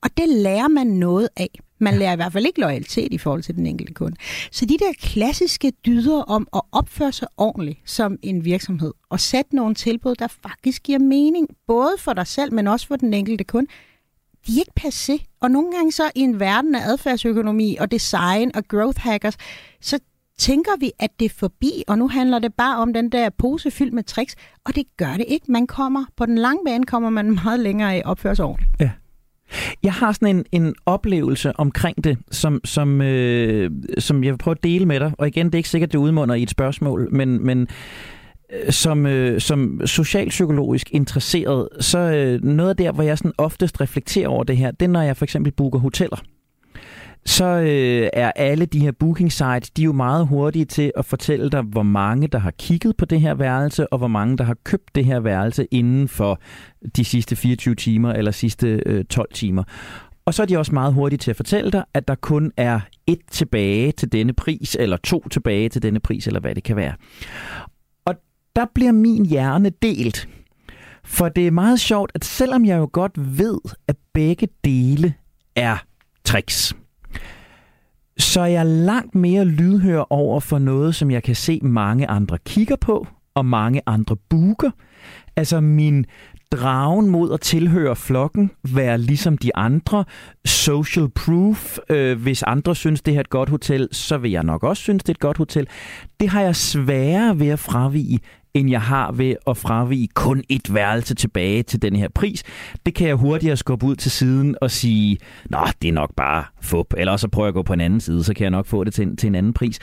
[0.04, 1.60] Og det lærer man noget af.
[1.80, 4.16] Man lærer i hvert fald ikke loyalitet i forhold til den enkelte kunde.
[4.52, 9.56] Så de der klassiske dyder om at opføre sig ordentligt som en virksomhed og sætte
[9.56, 13.44] nogle tilbud, der faktisk giver mening, både for dig selv, men også for den enkelte
[13.44, 13.70] kunde,
[14.48, 15.26] de er ikke passé.
[15.42, 19.38] Og nogle gange så i en verden af adfærdsøkonomi og design og growth hackers,
[19.82, 20.00] så
[20.38, 23.72] tænker vi, at det er forbi, og nu handler det bare om den der pose
[23.72, 25.52] fyldt med tricks, og det gør det ikke.
[25.52, 28.72] Man kommer, på den lange bane kommer man meget længere i opførselsordentligt.
[28.80, 28.92] Ja.
[29.84, 34.56] Jeg har sådan en, en oplevelse omkring det, som, som, øh, som jeg vil prøve
[34.56, 35.12] at dele med dig.
[35.18, 37.68] Og igen, det er ikke sikkert, det udmunder i et spørgsmål, men, men
[38.54, 43.82] øh, som, øh, som socialpsykologisk interesseret, så øh, noget af der, hvor jeg sådan oftest
[43.82, 46.18] reflekterer over det her, det er, når jeg for eksempel booker hoteller
[47.26, 51.06] så øh, er alle de her booking sites, de er jo meget hurtige til at
[51.06, 54.44] fortælle dig, hvor mange der har kigget på det her værelse, og hvor mange der
[54.44, 56.40] har købt det her værelse inden for
[56.96, 59.64] de sidste 24 timer eller sidste øh, 12 timer.
[60.26, 62.80] Og så er de også meget hurtige til at fortælle dig, at der kun er
[63.08, 66.76] et tilbage til denne pris, eller to tilbage til denne pris, eller hvad det kan
[66.76, 66.94] være.
[68.06, 68.16] Og
[68.56, 70.30] der bliver min hjerne delt.
[71.04, 75.14] For det er meget sjovt, at selvom jeg jo godt ved, at begge dele
[75.56, 75.78] er
[76.26, 76.76] tricks,
[78.18, 82.38] så er jeg langt mere lydhør over for noget, som jeg kan se mange andre
[82.46, 84.72] kigger på, og mange andre buker.
[85.36, 86.06] Altså min
[86.52, 90.06] dragen mod at tilhøre flokken, være ligesom de andre,
[90.46, 91.78] social proof.
[91.90, 94.84] Øh, hvis andre synes, det her er et godt hotel, så vil jeg nok også
[94.84, 95.68] synes, det er et godt hotel.
[96.20, 98.20] Det har jeg sværere ved at fravige,
[98.56, 102.44] end jeg har ved at fravige kun et værelse tilbage til den her pris.
[102.86, 105.18] Det kan jeg hurtigere skubbe ud til siden og sige,
[105.50, 108.00] nå, det er nok bare fup, eller så prøver jeg at gå på en anden
[108.00, 109.80] side, så kan jeg nok få det til, til en anden pris.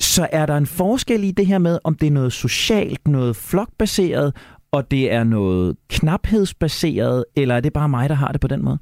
[0.00, 3.36] Så er der en forskel i det her med, om det er noget socialt, noget
[3.36, 4.36] flokbaseret,
[4.72, 8.64] og det er noget knaphedsbaseret, eller er det bare mig, der har det på den
[8.64, 8.78] måde?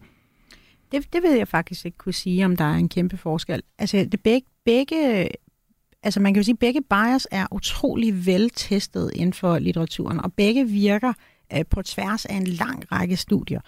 [0.93, 3.63] Det, det ved jeg faktisk ikke kunne sige, om der er en kæmpe forskel.
[3.79, 5.29] Altså, det begge, begge
[6.03, 10.33] altså man kan jo sige, at begge bias er utrolig veltestet inden for litteraturen, og
[10.33, 11.13] begge virker
[11.55, 13.61] øh, på tværs af en lang række studier.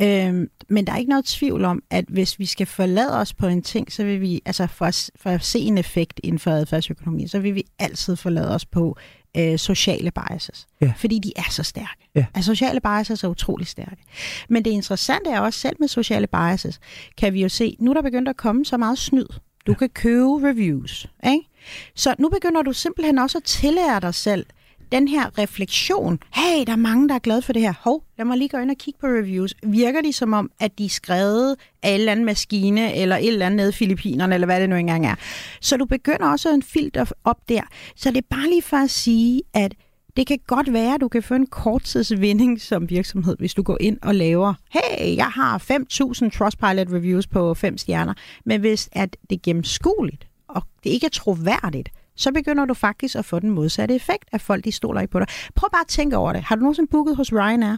[0.00, 3.46] Øhm, men der er ikke noget tvivl om, at hvis vi skal forlade os på
[3.46, 6.50] en ting, så vil vi, altså for at, for at se en effekt inden for
[6.50, 8.96] adfærdsøkonomi, så vil vi altid forlade os på
[9.36, 10.66] øh, sociale biases.
[10.80, 10.92] Ja.
[10.96, 12.08] Fordi de er så stærke.
[12.14, 12.26] Ja.
[12.34, 14.02] Altså sociale biases er utrolig stærke.
[14.48, 16.80] Men det interessante er også selv med sociale biases,
[17.16, 19.26] kan vi jo se, nu er der begyndt at komme så meget snyd.
[19.66, 19.78] Du ja.
[19.78, 21.49] kan købe reviews, ikke?
[21.94, 24.46] Så nu begynder du simpelthen også at tillære dig selv
[24.92, 26.18] den her refleksion.
[26.34, 27.74] Hey, der er mange, der er glade for det her.
[27.80, 29.54] Hov, lad mig lige gå ind og kigge på reviews.
[29.66, 33.28] Virker de som om, at de er skrevet af en eller anden maskine, eller et
[33.28, 35.14] eller andet nede i Filippinerne, eller hvad det nu engang er.
[35.60, 37.62] Så du begynder også en filter op der.
[37.96, 39.74] Så det er bare lige for at sige, at
[40.16, 43.76] det kan godt være, at du kan få en korttidsvinding som virksomhed, hvis du går
[43.80, 48.14] ind og laver, hey, jeg har 5.000 Trustpilot reviews på 5 stjerner,
[48.46, 53.16] men hvis at det er gennemskueligt, og det ikke er troværdigt, så begynder du faktisk
[53.16, 55.26] at få den modsatte effekt, at folk de stoler ikke på dig.
[55.54, 56.42] Prøv bare at tænke over det.
[56.42, 57.76] Har du nogensinde booket hos Ryanair?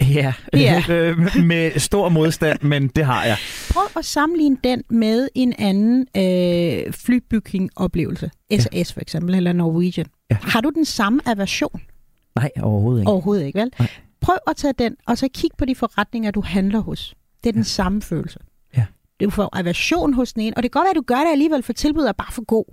[0.00, 0.84] Ja, ja.
[1.52, 3.36] med stor modstand, men det har jeg.
[3.70, 8.30] Prøv at sammenligne den med en anden øh, flybooking-oplevelse.
[8.58, 10.06] SAS for eksempel, eller Norwegian.
[10.30, 10.36] Ja.
[10.42, 11.80] Har du den samme aversion?
[12.36, 13.10] Nej, overhovedet ikke.
[13.10, 13.72] Overhovedet ikke, vel?
[13.78, 13.88] Nej.
[14.20, 17.14] Prøv at tage den, og så kig på de forretninger, du handler hos.
[17.44, 17.64] Det er den ja.
[17.64, 18.38] samme følelse.
[19.22, 21.32] Du får aversion hos den ene, og det kan godt være, at du gør det
[21.32, 22.64] alligevel, for tilbuddet er bare for god.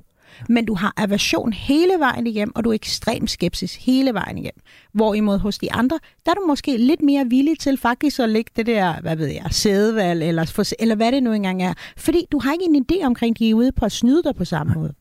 [0.50, 4.62] Men du har aversion hele vejen igennem, og du er ekstrem skepsis hele vejen igennem.
[4.94, 8.52] Hvorimod hos de andre, der er du måske lidt mere villig til faktisk at lægge
[8.56, 11.74] det der, hvad ved jeg, sædevalg, eller, eller hvad det nu engang er.
[11.98, 14.46] Fordi du har ikke en idé omkring, de er ude på at snyde dig på
[14.46, 14.94] samme måde.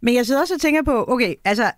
[0.00, 1.70] Men jeg sidder også og tænker på, okay, altså,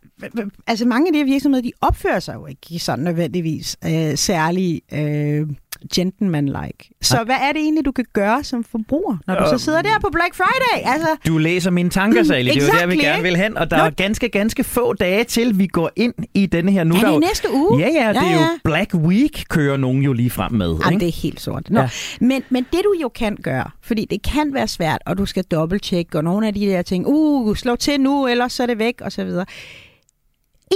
[0.66, 4.82] altså mange af de her virksomheder, de opfører sig jo ikke sådan nødvendigvis øh, særlig
[4.92, 5.46] øh,
[5.94, 6.90] gentleman-like.
[7.02, 7.24] Så Nej.
[7.24, 9.98] hvad er det egentlig, du kan gøre som forbruger, når du uh, så sidder der
[10.00, 10.92] på Black Friday?
[10.92, 12.50] Altså, du læser mine tanker, Sally.
[12.50, 13.56] Det er jo der, vi gerne vil hen.
[13.56, 13.82] Og der Nå.
[13.82, 16.84] er ganske, ganske få dage til, vi går ind i denne her.
[16.84, 17.80] Nu er det der næste uge?
[17.80, 18.32] Ja, ja, det ja, ja.
[18.32, 20.68] er jo Black Week, kører nogen jo lige frem med.
[20.68, 21.00] Jamen, ikke?
[21.00, 21.70] det er helt sort.
[21.70, 21.80] Nå.
[21.80, 21.88] Ja.
[22.20, 25.44] Men, men det du jo kan gøre, fordi det kan være svært, og du skal
[25.44, 28.78] dobbelttjekke, og nogle af de der ting, uh, slå til nu, ellers så er det
[28.78, 29.46] væk, og så videre.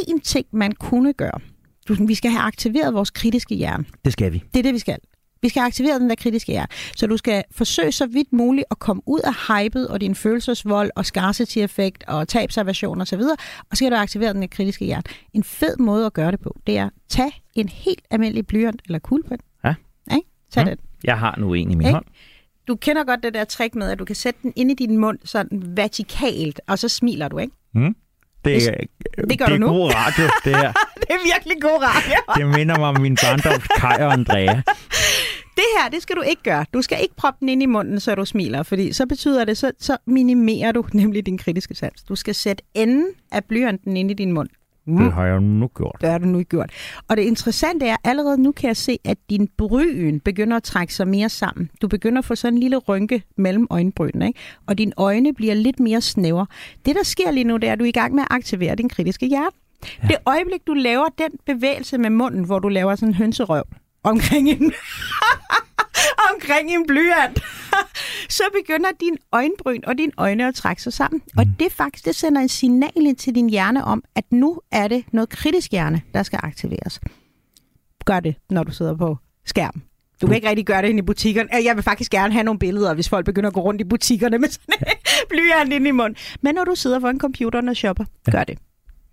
[0.09, 1.41] En ting, man kunne gøre,
[1.89, 3.85] vi skal have aktiveret vores kritiske hjerne.
[4.05, 4.43] Det skal vi.
[4.55, 4.99] Det er det, vi skal.
[5.43, 6.69] Vi skal aktivere den der kritiske hjerne.
[6.97, 10.91] Så du skal forsøge så vidt muligt at komme ud af hypet og din følelsesvold
[10.97, 13.31] og scarcity-effekt og tabsaversion osv., og,
[13.71, 15.03] og så skal du aktivere den der kritiske hjerne.
[15.33, 18.83] En fed måde at gøre det på, det er at tage en helt almindelig blyant
[18.87, 19.39] eller kuglepen.
[19.65, 19.75] Ja.
[20.11, 20.17] ja.
[20.51, 20.69] Tag mm.
[20.69, 20.79] den.
[21.05, 22.05] Jeg har nu en i min hånd.
[22.69, 24.99] Du kender godt det der trick med, at du kan sætte den ind i din
[24.99, 27.55] mund sådan vertikalt, og så smiler du, ikke?
[27.75, 27.97] Mm.
[28.45, 29.67] Det, det, det gør det du nu.
[29.67, 30.73] god radio, det her.
[31.01, 32.19] det er virkelig god radio.
[32.39, 34.55] det minder mig om min barndoms Kai og Andrea.
[35.57, 36.67] Det her, det skal du ikke gøre.
[36.75, 39.57] Du skal ikke proppe den ind i munden, så du smiler, fordi så betyder det,
[39.59, 42.03] så, så minimerer du nemlig din kritiske sans.
[42.03, 44.49] Du skal sætte enden af blyanten ind i din mund.
[44.87, 44.97] Mm.
[44.97, 45.97] Det har jeg nu gjort.
[46.01, 46.71] Det har du nu gjort.
[47.09, 50.63] Og det interessante er, at allerede nu kan jeg se, at din bryn begynder at
[50.63, 51.71] trække sig mere sammen.
[51.83, 54.41] Du begynder at få sådan en lille rynke mellem øjenbrynene, ikke?
[54.67, 56.47] og dine øjne bliver lidt mere snævre.
[56.87, 58.75] Det, der sker lige nu, det er, at du er i gang med at aktivere
[58.75, 59.51] din kritiske hjerne.
[60.03, 60.09] Ja.
[60.09, 63.63] Det øjeblik, du laver den bevægelse med munden, hvor du laver sådan en hønserøv
[64.03, 64.73] omkring en,
[66.35, 67.45] omkring en blyant,
[68.39, 71.23] så begynder din øjenbryn og dine øjne at trække sig sammen.
[71.25, 71.39] Mm.
[71.39, 75.05] Og det faktisk det sender en signal til din hjerne om, at nu er det
[75.13, 77.01] noget kritisk hjerne, der skal aktiveres.
[78.05, 79.17] Gør det, når du sidder på
[79.47, 79.83] skærm.
[80.21, 80.35] Du kan mm.
[80.35, 81.49] ikke rigtig gøre det ind i butikkerne.
[81.65, 84.39] Jeg vil faktisk gerne have nogle billeder, hvis folk begynder at gå rundt i butikkerne
[84.39, 84.95] med sådan en
[85.31, 86.17] blyant ind i munden.
[86.41, 88.59] Men når du sidder foran computeren og shopper, gør det.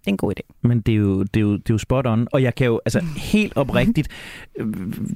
[0.02, 0.58] Det er en god idé.
[0.62, 2.68] Men det er, jo, det, er jo, det er jo spot on, og jeg kan
[2.68, 4.08] jo altså helt oprigtigt,
[4.60, 4.68] øh,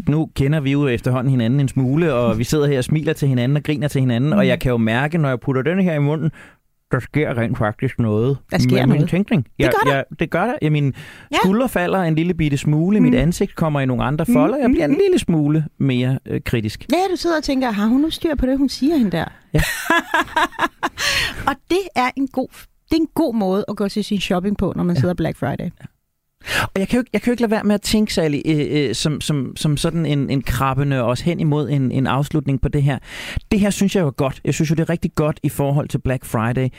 [0.10, 3.28] nu kender vi jo efterhånden hinanden en smule, og vi sidder her og smiler til
[3.28, 4.38] hinanden og griner til hinanden, mm.
[4.38, 6.32] og jeg kan jo mærke, når jeg putter den her i munden,
[6.92, 9.00] der sker rent faktisk noget der sker med noget.
[9.02, 9.48] min tænkning.
[9.60, 9.96] Jeg, det gør der.
[9.96, 10.56] Jeg, det gør der.
[10.62, 10.94] Jeg, min
[11.32, 11.38] ja.
[11.38, 13.06] skulder falder en lille bitte smule, mm.
[13.06, 16.86] mit ansigt kommer i nogle andre folder, jeg bliver en lille smule mere øh, kritisk.
[16.92, 19.26] Ja, du sidder og tænker, har hun nu styr på det, hun siger hende der?
[19.54, 19.62] Ja.
[21.50, 22.48] og det er en god
[22.90, 25.00] det er en god måde at gå til sin shopping på, når man ja.
[25.00, 25.70] sidder Black Friday.
[26.62, 28.66] Og jeg kan jo, jeg kan jo ikke lade være med at tænke, Sally, øh,
[28.70, 32.70] øh, som, som, som sådan en, en krabbende os hen imod en, en afslutning på
[32.70, 33.00] det her.
[33.52, 34.42] Det her synes jeg jo er godt.
[34.46, 36.70] Jeg synes jo, det er rigtig godt i forhold til Black Friday.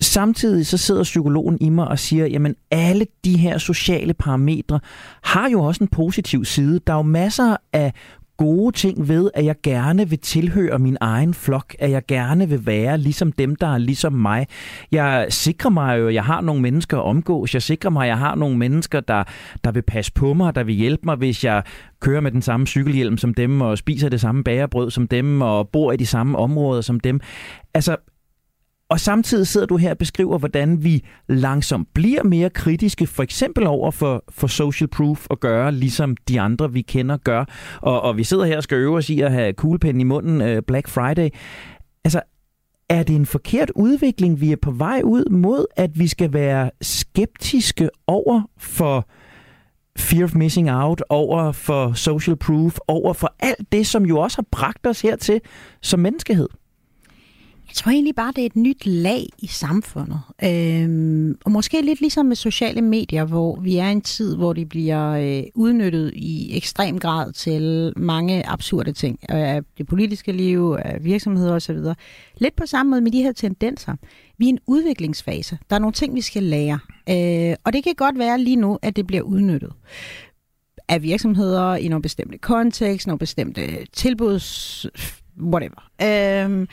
[0.00, 4.80] Samtidig så sidder psykologen i mig og siger, jamen alle de her sociale parametre
[5.22, 6.80] har jo også en positiv side.
[6.86, 7.92] Der er jo masser af
[8.36, 12.66] gode ting ved, at jeg gerne vil tilhøre min egen flok, at jeg gerne vil
[12.66, 14.46] være ligesom dem, der er ligesom mig.
[14.92, 17.54] Jeg sikrer mig jo, at jeg har nogle mennesker at omgås.
[17.54, 19.24] Jeg sikrer mig, at jeg har nogle mennesker, der,
[19.64, 21.62] der vil passe på mig, der vil hjælpe mig, hvis jeg
[22.00, 25.68] kører med den samme cykelhjelm som dem, og spiser det samme bagerbrød som dem, og
[25.68, 27.20] bor i de samme områder som dem.
[27.74, 27.96] Altså,
[28.92, 33.66] og samtidig sidder du her og beskriver, hvordan vi langsomt bliver mere kritiske, for eksempel
[33.66, 37.44] over for, for social proof og gøre, ligesom de andre, vi kender, gør.
[37.80, 40.40] Og, og vi sidder her og skal øve os i at have kuglepen i munden
[40.40, 41.28] øh, Black Friday.
[42.04, 42.20] Altså,
[42.88, 46.70] er det en forkert udvikling, vi er på vej ud mod, at vi skal være
[46.80, 49.08] skeptiske over for
[49.98, 54.38] fear of missing out, over for social proof, over for alt det, som jo også
[54.38, 55.40] har bragt os hertil
[55.82, 56.48] som menneskehed?
[57.72, 60.20] Jeg tror egentlig bare, det er et nyt lag i samfundet.
[60.44, 64.52] Øhm, og måske lidt ligesom med sociale medier, hvor vi er i en tid, hvor
[64.52, 69.18] de bliver øh, udnyttet i ekstrem grad til mange absurde ting.
[69.28, 71.76] Af øh, det politiske liv, af virksomheder osv.
[72.36, 73.96] Lidt på samme måde med de her tendenser.
[74.38, 75.58] Vi er i en udviklingsfase.
[75.70, 76.78] Der er nogle ting, vi skal lære.
[77.08, 79.72] Øh, og det kan godt være lige nu, at det bliver udnyttet
[80.88, 84.86] af virksomheder i nogle bestemte kontekst, nogle bestemte tilbuds
[85.40, 85.90] whatever.
[86.02, 86.68] Øhm,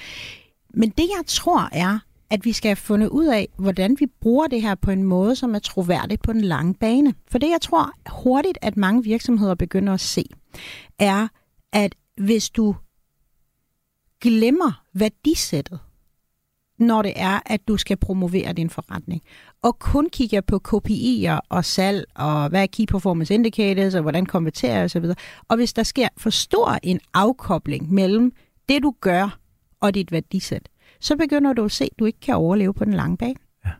[0.73, 1.99] men det, jeg tror, er,
[2.29, 5.35] at vi skal have fundet ud af, hvordan vi bruger det her på en måde,
[5.35, 7.13] som er troværdig på den lange bane.
[7.27, 10.23] For det, jeg tror hurtigt, at mange virksomheder begynder at se,
[10.99, 11.27] er,
[11.73, 12.75] at hvis du
[14.21, 15.79] glemmer værdisættet,
[16.79, 19.21] når det er, at du skal promovere din forretning,
[19.61, 24.25] og kun kigger på KPI'er og salg, og hvad er Key Performance Indicators, og hvordan
[24.25, 25.05] konverterer osv.,
[25.47, 28.31] og hvis der sker for stor en afkobling mellem
[28.69, 29.38] det, du gør,
[29.81, 30.69] og dit værdisæt,
[30.99, 33.35] så begynder du at se, at du ikke kan overleve på den lange bane.
[33.65, 33.71] Ja.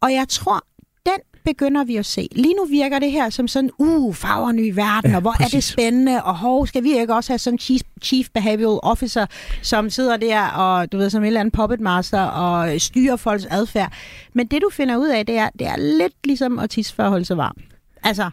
[0.00, 0.64] Og jeg tror,
[1.06, 2.28] den begynder vi at se.
[2.32, 5.54] Lige nu virker det her som sådan, uh, farver ny verden, ja, og hvor præcis.
[5.54, 9.26] er det spændende, og hov, skal vi ikke også have sådan chief, chief behavioral officer,
[9.62, 13.46] som sidder der og, du ved, som en eller anden puppet master og styrer folks
[13.50, 13.92] adfærd.
[14.32, 17.02] Men det, du finder ud af, det er, det er lidt ligesom at tisse for
[17.02, 17.56] at holde sig varm.
[18.02, 18.30] Altså,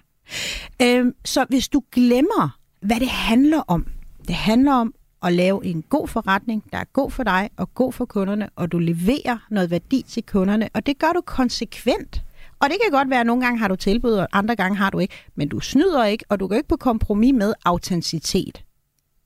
[0.82, 3.88] øhm, så hvis du glemmer, hvad det handler om,
[4.28, 4.94] det handler om
[5.26, 8.72] at lave en god forretning, der er god for dig og god for kunderne, og
[8.72, 12.22] du leverer noget værdi til kunderne, og det gør du konsekvent.
[12.60, 14.90] Og det kan godt være, at nogle gange har du tilbud, og andre gange har
[14.90, 18.64] du ikke, men du snyder ikke, og du går ikke på kompromis med autenticitet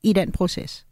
[0.04, 0.86] i den proces.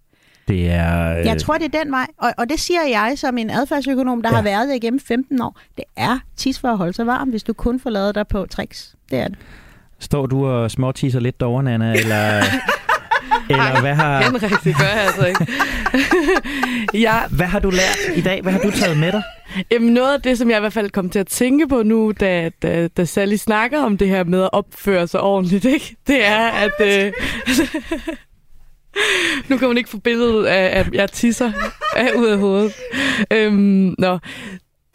[0.48, 1.20] Det er...
[1.20, 1.26] Øh...
[1.26, 4.30] Jeg tror, det er den vej, og, og det siger jeg som en adfærdsøkonom, der
[4.30, 4.36] ja.
[4.36, 5.60] har været det igennem 15 år.
[5.78, 8.46] Det er tis for at holde sig varm, hvis du kun får lavet dig på
[8.46, 8.96] tricks.
[9.12, 9.38] Det er det.
[10.00, 12.42] Står du og småtisser lidt derovre, Nana, eller...
[13.50, 14.22] Eller hvad har...
[14.22, 15.48] Henrik, det gør jeg altså ikke.
[17.08, 17.16] ja.
[17.30, 18.42] Hvad har du lært i dag?
[18.42, 19.24] Hvad har du taget med dig?
[19.72, 22.14] Jamen noget af det, som jeg i hvert fald kom til at tænke på nu,
[22.20, 25.96] da, da, da Sally snakker om det her med at opføre sig ordentligt, ikke?
[26.08, 27.06] det er, at...
[27.06, 27.14] Øh,
[29.50, 31.52] nu kan hun ikke få billedet af, at jeg tisser
[31.96, 32.74] af ud af hovedet.
[33.32, 34.20] Øhm, nå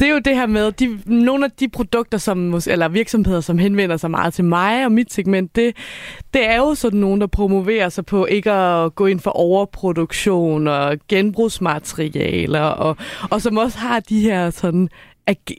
[0.02, 3.58] det er jo det her med, de, nogle af de produkter, som, eller virksomheder, som
[3.58, 5.76] henvender sig meget til mig og mit segment, det,
[6.34, 10.68] det er jo sådan nogen, der promoverer sig på ikke at gå ind for overproduktion
[10.68, 12.96] og genbrugsmaterialer, og,
[13.30, 14.88] og som også har de her sådan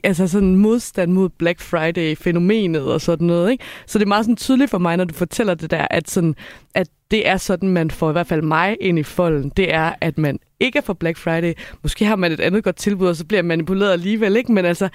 [0.04, 3.50] altså sådan modstand mod Black Friday-fænomenet og sådan noget.
[3.50, 3.64] Ikke?
[3.86, 6.34] Så det er meget sådan tydeligt for mig, når du fortæller det der, at, sådan,
[6.74, 9.52] at det er sådan, man får i hvert fald mig ind i folden.
[9.56, 11.52] Det er, at man ikke er for Black Friday.
[11.82, 14.36] Måske har man et andet godt tilbud, og så bliver man manipuleret alligevel.
[14.36, 14.52] Ikke?
[14.52, 14.88] Men altså,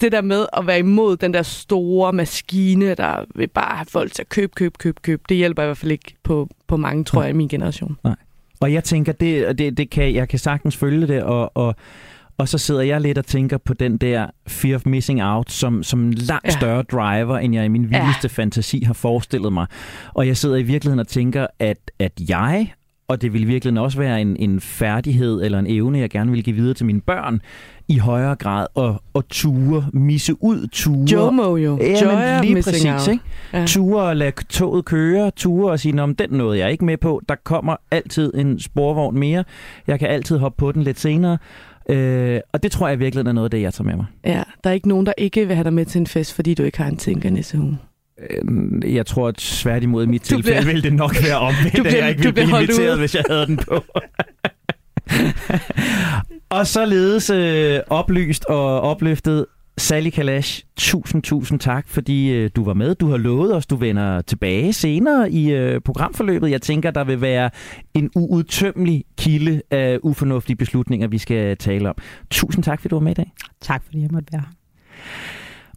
[0.00, 4.12] det der med at være imod den der store maskine, der vil bare have folk
[4.12, 7.04] til at købe, købe, købe, købe, det hjælper i hvert fald ikke på, på mange,
[7.04, 7.96] tror jeg, i min generation.
[8.04, 8.14] Nej.
[8.60, 11.76] Og jeg tænker, det, det, det kan, jeg kan sagtens følge det, og, og
[12.38, 15.82] og så sidder jeg lidt og tænker på den der fear of missing out, som,
[15.82, 16.50] som langt ja.
[16.50, 18.28] større driver, end jeg i min vildeste ja.
[18.28, 19.66] fantasi har forestillet mig.
[20.14, 22.72] Og jeg sidder i virkeligheden og tænker, at, at jeg
[23.08, 26.44] og det vil virkelig også være en, en færdighed eller en evne, jeg gerne vil
[26.44, 27.40] give videre til mine børn,
[27.88, 31.06] i højere grad at, at ture, misse ud, ture.
[31.12, 31.78] Jomo jo.
[31.80, 33.08] Ja, men lige præcis.
[33.08, 33.22] Ikke?
[33.52, 33.66] Ja.
[33.66, 37.22] Ture og lade toget køre, ture og sige, om den nåede jeg ikke med på.
[37.28, 39.44] Der kommer altid en sporvogn mere.
[39.86, 41.38] Jeg kan altid hoppe på den lidt senere.
[41.88, 44.06] Øh, og det tror jeg virkelig er noget af det, jeg tager med mig.
[44.24, 46.54] Ja, der er ikke nogen, der ikke vil have dig med til en fest, fordi
[46.54, 47.78] du ikke har en tænker nissehue.
[48.30, 50.64] Øh, jeg tror, at svært imod mit du tilfælde bliver...
[50.64, 52.98] ville det nok være omvendt, at jeg ikke ville blive inviteret, ud.
[52.98, 53.84] hvis jeg havde den på.
[56.58, 59.46] og således øh, oplyst og opløftet
[59.78, 62.94] Sally Kalash, tusind, tusind tak, fordi øh, du var med.
[62.94, 66.50] Du har lovet os, du vender tilbage senere i øh, programforløbet.
[66.50, 67.50] Jeg tænker, der vil være
[67.94, 71.96] en uudtømmelig kilde af ufornuftige beslutninger, vi skal tale om.
[72.30, 73.32] Tusind tak, fordi du var med i dag.
[73.60, 74.48] Tak, fordi jeg måtte være her.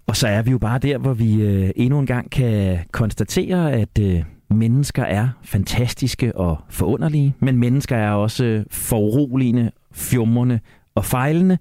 [0.08, 3.74] Og så er vi jo bare der, hvor vi øh, endnu en gang kan konstatere,
[3.74, 10.60] at øh, mennesker er fantastiske og forunderlige, men mennesker er også foruroligende, fjumrende
[10.96, 11.58] og fejlende.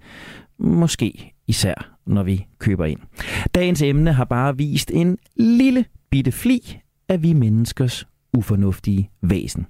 [0.58, 3.00] Måske især når vi køber ind.
[3.54, 6.78] Dagens emne har bare vist en lille bitte fli
[7.08, 9.66] af vi menneskers ufornuftige væsen.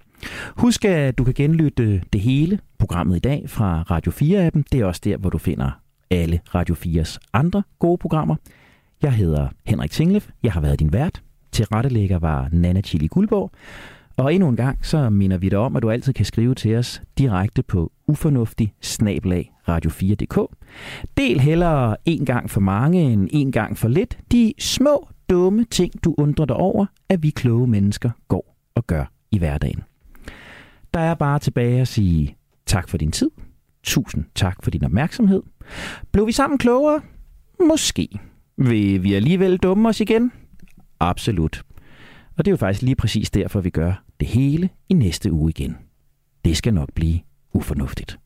[0.57, 4.62] Husk, at du kan genlytte det hele programmet i dag fra Radio 4-appen.
[4.72, 5.70] Det er også der, hvor du finder
[6.11, 8.37] alle Radio 4's andre gode programmer.
[9.03, 10.28] Jeg hedder Henrik Tinglef.
[10.43, 11.22] Jeg har været din vært.
[11.53, 13.51] Til rettelægger var Nana Chili Guldborg.
[14.16, 16.76] Og endnu en gang, så minder vi dig om, at du altid kan skrive til
[16.76, 18.74] os direkte på ufornuftig
[19.68, 20.56] radio4.dk.
[21.16, 26.04] Del hellere en gang for mange end en gang for lidt de små, dumme ting,
[26.04, 29.82] du undrer dig over, at vi kloge mennesker går og gør i hverdagen.
[30.94, 32.36] Der er bare tilbage at sige
[32.66, 33.30] tak for din tid.
[33.82, 35.42] Tusind tak for din opmærksomhed.
[36.12, 37.00] Blev vi sammen klogere?
[37.68, 38.08] Måske.
[38.58, 40.32] Vil vi alligevel dumme os igen?
[41.00, 41.62] Absolut.
[42.36, 45.50] Og det er jo faktisk lige præcis derfor, vi gør det hele i næste uge
[45.50, 45.76] igen.
[46.44, 47.20] Det skal nok blive
[47.52, 48.18] ufornuftigt.